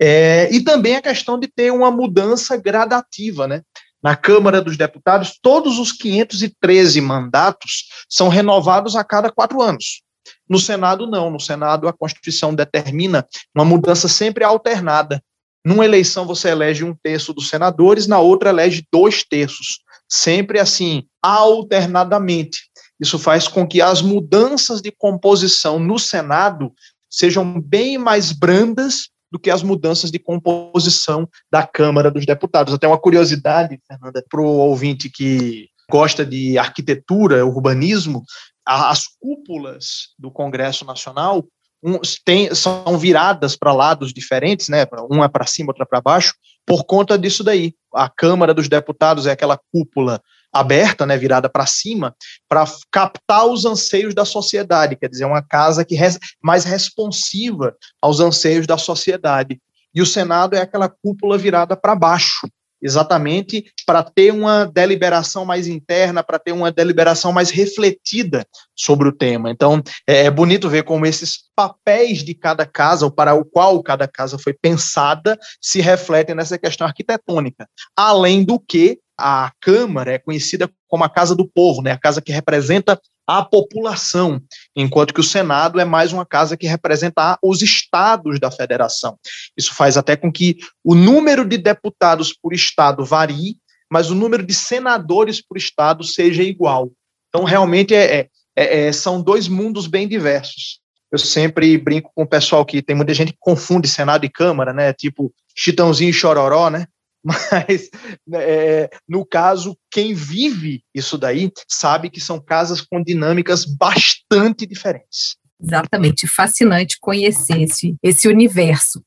É, 0.00 0.48
e 0.52 0.62
também 0.64 0.96
a 0.96 1.02
questão 1.02 1.38
de 1.38 1.46
ter 1.46 1.70
uma 1.70 1.90
mudança 1.90 2.56
gradativa, 2.56 3.46
né? 3.46 3.62
Na 4.02 4.16
Câmara 4.16 4.60
dos 4.60 4.76
Deputados, 4.76 5.38
todos 5.40 5.78
os 5.78 5.92
513 5.92 7.00
mandatos 7.00 7.84
são 8.08 8.28
renovados 8.28 8.96
a 8.96 9.04
cada 9.04 9.30
quatro 9.30 9.62
anos. 9.62 10.02
No 10.48 10.58
Senado, 10.58 11.06
não. 11.06 11.30
No 11.30 11.38
Senado, 11.38 11.86
a 11.86 11.92
Constituição 11.92 12.52
determina 12.52 13.24
uma 13.54 13.64
mudança 13.64 14.08
sempre 14.08 14.42
alternada. 14.42 15.22
Numa 15.64 15.84
eleição, 15.84 16.26
você 16.26 16.50
elege 16.50 16.82
um 16.82 16.96
terço 17.00 17.32
dos 17.32 17.48
senadores, 17.48 18.08
na 18.08 18.18
outra, 18.18 18.50
elege 18.50 18.84
dois 18.92 19.22
terços. 19.22 19.78
Sempre 20.14 20.58
assim, 20.58 21.04
alternadamente. 21.22 22.68
Isso 23.00 23.18
faz 23.18 23.48
com 23.48 23.66
que 23.66 23.80
as 23.80 24.02
mudanças 24.02 24.82
de 24.82 24.92
composição 24.92 25.78
no 25.78 25.98
Senado 25.98 26.70
sejam 27.08 27.58
bem 27.58 27.96
mais 27.96 28.30
brandas 28.30 29.08
do 29.30 29.38
que 29.38 29.48
as 29.48 29.62
mudanças 29.62 30.10
de 30.10 30.18
composição 30.18 31.26
da 31.50 31.66
Câmara 31.66 32.10
dos 32.10 32.26
Deputados. 32.26 32.74
Até 32.74 32.86
uma 32.86 33.00
curiosidade, 33.00 33.80
Fernanda, 33.88 34.22
para 34.28 34.42
o 34.42 34.44
ouvinte 34.44 35.08
que 35.08 35.70
gosta 35.90 36.26
de 36.26 36.58
arquitetura, 36.58 37.46
urbanismo, 37.46 38.22
as 38.66 39.04
cúpulas 39.18 40.08
do 40.18 40.30
Congresso 40.30 40.84
Nacional 40.84 41.42
um, 41.82 41.98
tem, 42.24 42.54
são 42.54 42.98
viradas 42.98 43.56
para 43.56 43.72
lados 43.72 44.12
diferentes, 44.12 44.68
né? 44.68 44.86
Uma 45.10 45.28
para 45.28 45.46
cima, 45.46 45.70
outra 45.70 45.86
para 45.86 46.02
baixo, 46.02 46.34
por 46.66 46.84
conta 46.84 47.18
disso 47.18 47.42
daí. 47.42 47.74
A 47.94 48.08
Câmara 48.08 48.54
dos 48.54 48.68
Deputados 48.68 49.26
é 49.26 49.32
aquela 49.32 49.58
cúpula 49.70 50.20
aberta, 50.52 51.06
né, 51.06 51.16
virada 51.16 51.48
para 51.48 51.64
cima, 51.64 52.14
para 52.48 52.64
captar 52.90 53.46
os 53.46 53.64
anseios 53.64 54.14
da 54.14 54.24
sociedade, 54.24 54.96
quer 54.96 55.08
dizer, 55.08 55.24
uma 55.24 55.42
casa 55.42 55.84
que 55.84 55.94
res, 55.94 56.18
mais 56.42 56.64
responsiva 56.64 57.74
aos 58.00 58.20
anseios 58.20 58.66
da 58.66 58.76
sociedade. 58.76 59.60
E 59.94 60.02
o 60.02 60.06
Senado 60.06 60.54
é 60.54 60.60
aquela 60.60 60.88
cúpula 60.88 61.38
virada 61.38 61.76
para 61.76 61.94
baixo, 61.94 62.46
exatamente 62.82 63.64
para 63.86 64.02
ter 64.02 64.32
uma 64.32 64.66
deliberação 64.66 65.44
mais 65.44 65.66
interna, 65.66 66.22
para 66.22 66.38
ter 66.38 66.52
uma 66.52 66.72
deliberação 66.72 67.32
mais 67.32 67.50
refletida 67.50 68.46
sobre 68.76 69.08
o 69.08 69.12
tema. 69.12 69.50
Então, 69.50 69.82
é, 70.06 70.24
é 70.24 70.30
bonito 70.30 70.68
ver 70.68 70.82
como 70.82 71.06
esses 71.06 71.44
papéis 71.54 72.24
de 72.24 72.34
cada 72.34 72.66
casa, 72.66 73.04
ou 73.04 73.10
para 73.10 73.34
o 73.34 73.44
qual 73.44 73.82
cada 73.82 74.08
casa 74.08 74.38
foi 74.38 74.52
pensada, 74.52 75.38
se 75.60 75.80
refletem 75.80 76.34
nessa 76.34 76.58
questão 76.58 76.86
arquitetônica. 76.86 77.66
Além 77.96 78.44
do 78.44 78.58
que, 78.58 78.98
a 79.18 79.52
Câmara 79.60 80.14
é 80.14 80.18
conhecida 80.18 80.68
como 80.88 81.04
a 81.04 81.08
Casa 81.08 81.36
do 81.36 81.46
Povo, 81.46 81.80
né? 81.80 81.92
a 81.92 81.98
casa 81.98 82.20
que 82.20 82.32
representa 82.32 83.00
a 83.26 83.44
população, 83.44 84.40
enquanto 84.74 85.14
que 85.14 85.20
o 85.20 85.24
Senado 85.24 85.80
é 85.80 85.84
mais 85.84 86.12
uma 86.12 86.26
casa 86.26 86.56
que 86.56 86.66
representa 86.66 87.38
os 87.42 87.62
estados 87.62 88.40
da 88.40 88.50
federação. 88.50 89.18
Isso 89.56 89.74
faz 89.74 89.96
até 89.96 90.16
com 90.16 90.30
que 90.30 90.58
o 90.84 90.94
número 90.94 91.44
de 91.44 91.56
deputados 91.56 92.32
por 92.32 92.52
estado 92.52 93.04
varie, 93.04 93.56
mas 93.90 94.10
o 94.10 94.14
número 94.14 94.42
de 94.42 94.54
senadores 94.54 95.40
por 95.40 95.56
estado 95.56 96.02
seja 96.04 96.42
igual. 96.42 96.90
Então, 97.28 97.44
realmente, 97.44 97.94
é, 97.94 98.28
é, 98.56 98.86
é 98.86 98.92
são 98.92 99.22
dois 99.22 99.48
mundos 99.48 99.86
bem 99.86 100.08
diversos. 100.08 100.80
Eu 101.10 101.18
sempre 101.18 101.76
brinco 101.76 102.10
com 102.14 102.22
o 102.22 102.28
pessoal 102.28 102.64
que 102.64 102.80
tem 102.80 102.96
muita 102.96 103.12
gente 103.12 103.32
que 103.32 103.38
confunde 103.38 103.86
Senado 103.86 104.24
e 104.24 104.30
Câmara, 104.30 104.72
né? 104.72 104.94
Tipo 104.94 105.32
Chitãozinho 105.54 106.08
e 106.08 106.14
Chororó, 106.14 106.70
né? 106.70 106.86
mas 107.50 107.88
é, 108.34 108.90
no 109.08 109.24
caso, 109.24 109.76
quem 109.90 110.14
vive 110.14 110.82
isso 110.94 111.16
daí 111.16 111.50
sabe 111.68 112.10
que 112.10 112.20
são 112.20 112.40
casas 112.40 112.80
com 112.80 113.02
dinâmicas 113.02 113.64
bastante 113.64 114.66
diferentes. 114.66 115.36
Exatamente, 115.60 116.26
fascinante 116.26 116.98
conhecer 117.00 117.62
esse, 117.62 117.94
esse 118.02 118.26
universo. 118.26 119.02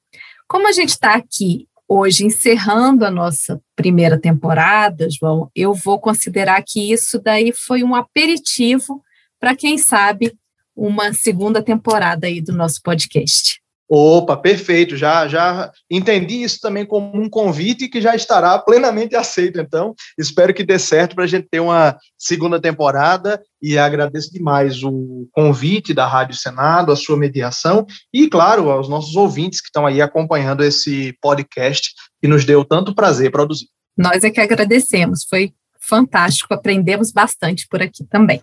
Como 0.48 0.68
a 0.68 0.72
gente 0.72 0.90
está 0.90 1.16
aqui 1.16 1.68
hoje 1.88 2.26
encerrando 2.26 3.06
a 3.06 3.12
nossa 3.12 3.62
primeira 3.76 4.20
temporada, 4.20 5.08
João, 5.10 5.52
eu 5.54 5.74
vou 5.74 6.00
considerar 6.00 6.64
que 6.66 6.92
isso 6.92 7.20
daí 7.20 7.52
foi 7.52 7.84
um 7.84 7.94
aperitivo 7.94 9.04
para 9.40 9.56
quem 9.56 9.78
sabe 9.78 10.34
uma 10.76 11.14
segunda 11.14 11.62
temporada 11.62 12.28
aí 12.28 12.42
do 12.42 12.54
nosso 12.54 12.82
podcast. 12.82 13.62
Opa, 13.88 14.36
perfeito. 14.36 14.98
Já 14.98 15.28
já 15.28 15.72
entendi 15.90 16.42
isso 16.44 16.60
também 16.60 16.86
como 16.86 17.16
um 17.16 17.30
convite 17.30 17.88
que 17.88 18.02
já 18.02 18.16
estará 18.16 18.58
plenamente 18.58 19.16
aceito. 19.16 19.60
Então, 19.60 19.94
espero 20.18 20.54
que 20.54 20.64
dê 20.64 20.80
certo 20.80 21.16
para 21.16 21.26
a 21.26 21.28
gente 21.28 21.48
ter 21.50 21.60
uma 21.60 21.96
segunda 22.18 22.60
temporada 22.60 23.42
e 23.62 23.78
agradeço 23.78 24.32
demais 24.32 24.84
o 24.84 25.28
convite 25.32 25.94
da 25.94 26.08
Rádio 26.08 26.36
Senado, 26.36 26.92
a 26.92 26.96
sua 26.96 27.18
mediação 27.18 27.86
e, 28.14 28.28
claro, 28.28 28.70
aos 28.70 28.90
nossos 28.90 29.16
ouvintes 29.16 29.62
que 29.62 29.68
estão 29.68 29.86
aí 29.86 30.02
acompanhando 30.02 30.64
esse 30.64 31.16
podcast 31.22 31.92
que 32.22 32.28
nos 32.28 32.44
deu 32.44 32.66
tanto 32.66 32.96
prazer 32.96 33.32
produzir. 33.32 33.68
Nós 33.98 34.24
é 34.24 34.30
que 34.30 34.42
agradecemos. 34.42 35.26
Foi 35.30 35.54
fantástico. 35.80 36.54
Aprendemos 36.54 37.12
bastante 37.12 37.68
por 37.70 37.82
aqui 37.82 38.04
também. 38.10 38.42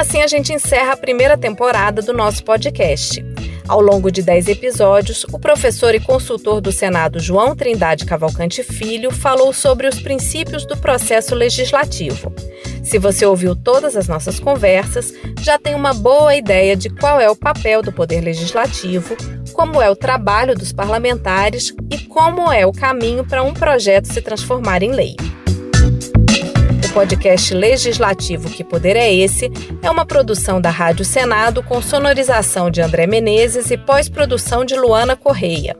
Assim 0.00 0.22
a 0.22 0.26
gente 0.26 0.50
encerra 0.50 0.94
a 0.94 0.96
primeira 0.96 1.36
temporada 1.36 2.00
do 2.00 2.14
nosso 2.14 2.42
podcast. 2.42 3.22
Ao 3.68 3.82
longo 3.82 4.10
de 4.10 4.22
10 4.22 4.48
episódios, 4.48 5.26
o 5.30 5.38
professor 5.38 5.94
e 5.94 6.00
consultor 6.00 6.62
do 6.62 6.72
Senado 6.72 7.20
João 7.20 7.54
Trindade 7.54 8.06
Cavalcante 8.06 8.62
Filho 8.62 9.10
falou 9.10 9.52
sobre 9.52 9.86
os 9.86 10.00
princípios 10.00 10.64
do 10.64 10.74
processo 10.74 11.34
legislativo. 11.34 12.32
Se 12.82 12.96
você 12.96 13.26
ouviu 13.26 13.54
todas 13.54 13.94
as 13.94 14.08
nossas 14.08 14.40
conversas, 14.40 15.12
já 15.42 15.58
tem 15.58 15.74
uma 15.74 15.92
boa 15.92 16.34
ideia 16.34 16.74
de 16.74 16.88
qual 16.88 17.20
é 17.20 17.28
o 17.28 17.36
papel 17.36 17.82
do 17.82 17.92
Poder 17.92 18.22
Legislativo, 18.22 19.14
como 19.52 19.82
é 19.82 19.90
o 19.90 19.94
trabalho 19.94 20.54
dos 20.54 20.72
parlamentares 20.72 21.74
e 21.90 21.98
como 21.98 22.50
é 22.50 22.64
o 22.64 22.72
caminho 22.72 23.22
para 23.22 23.42
um 23.42 23.52
projeto 23.52 24.06
se 24.06 24.22
transformar 24.22 24.82
em 24.82 24.92
lei. 24.92 25.14
Podcast 26.92 27.54
legislativo 27.54 28.50
Que 28.50 28.64
Poder 28.64 28.96
é 28.96 29.12
Esse 29.12 29.50
é 29.82 29.90
uma 29.90 30.04
produção 30.04 30.60
da 30.60 30.70
Rádio 30.70 31.04
Senado 31.04 31.62
com 31.62 31.80
sonorização 31.80 32.70
de 32.70 32.80
André 32.82 33.06
Menezes 33.06 33.70
e 33.70 33.76
pós-produção 33.76 34.64
de 34.64 34.74
Luana 34.74 35.16
Correia. 35.16 35.76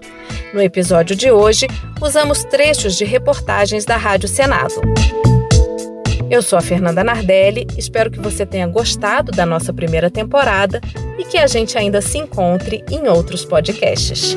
No 0.54 0.62
episódio 0.62 1.14
de 1.16 1.30
hoje, 1.30 1.66
usamos 2.00 2.44
trechos 2.44 2.96
de 2.96 3.04
reportagens 3.04 3.84
da 3.84 3.96
Rádio 3.96 4.28
Senado. 4.28 4.74
Eu 6.30 6.42
sou 6.42 6.58
a 6.58 6.62
Fernanda 6.62 7.02
Nardelli, 7.02 7.66
espero 7.76 8.10
que 8.10 8.20
você 8.20 8.46
tenha 8.46 8.66
gostado 8.66 9.32
da 9.32 9.44
nossa 9.44 9.72
primeira 9.72 10.08
temporada 10.08 10.80
e 11.18 11.24
que 11.24 11.36
a 11.36 11.46
gente 11.46 11.76
ainda 11.76 12.00
se 12.00 12.18
encontre 12.18 12.84
em 12.88 13.08
outros 13.08 13.44
podcasts. 13.44 14.36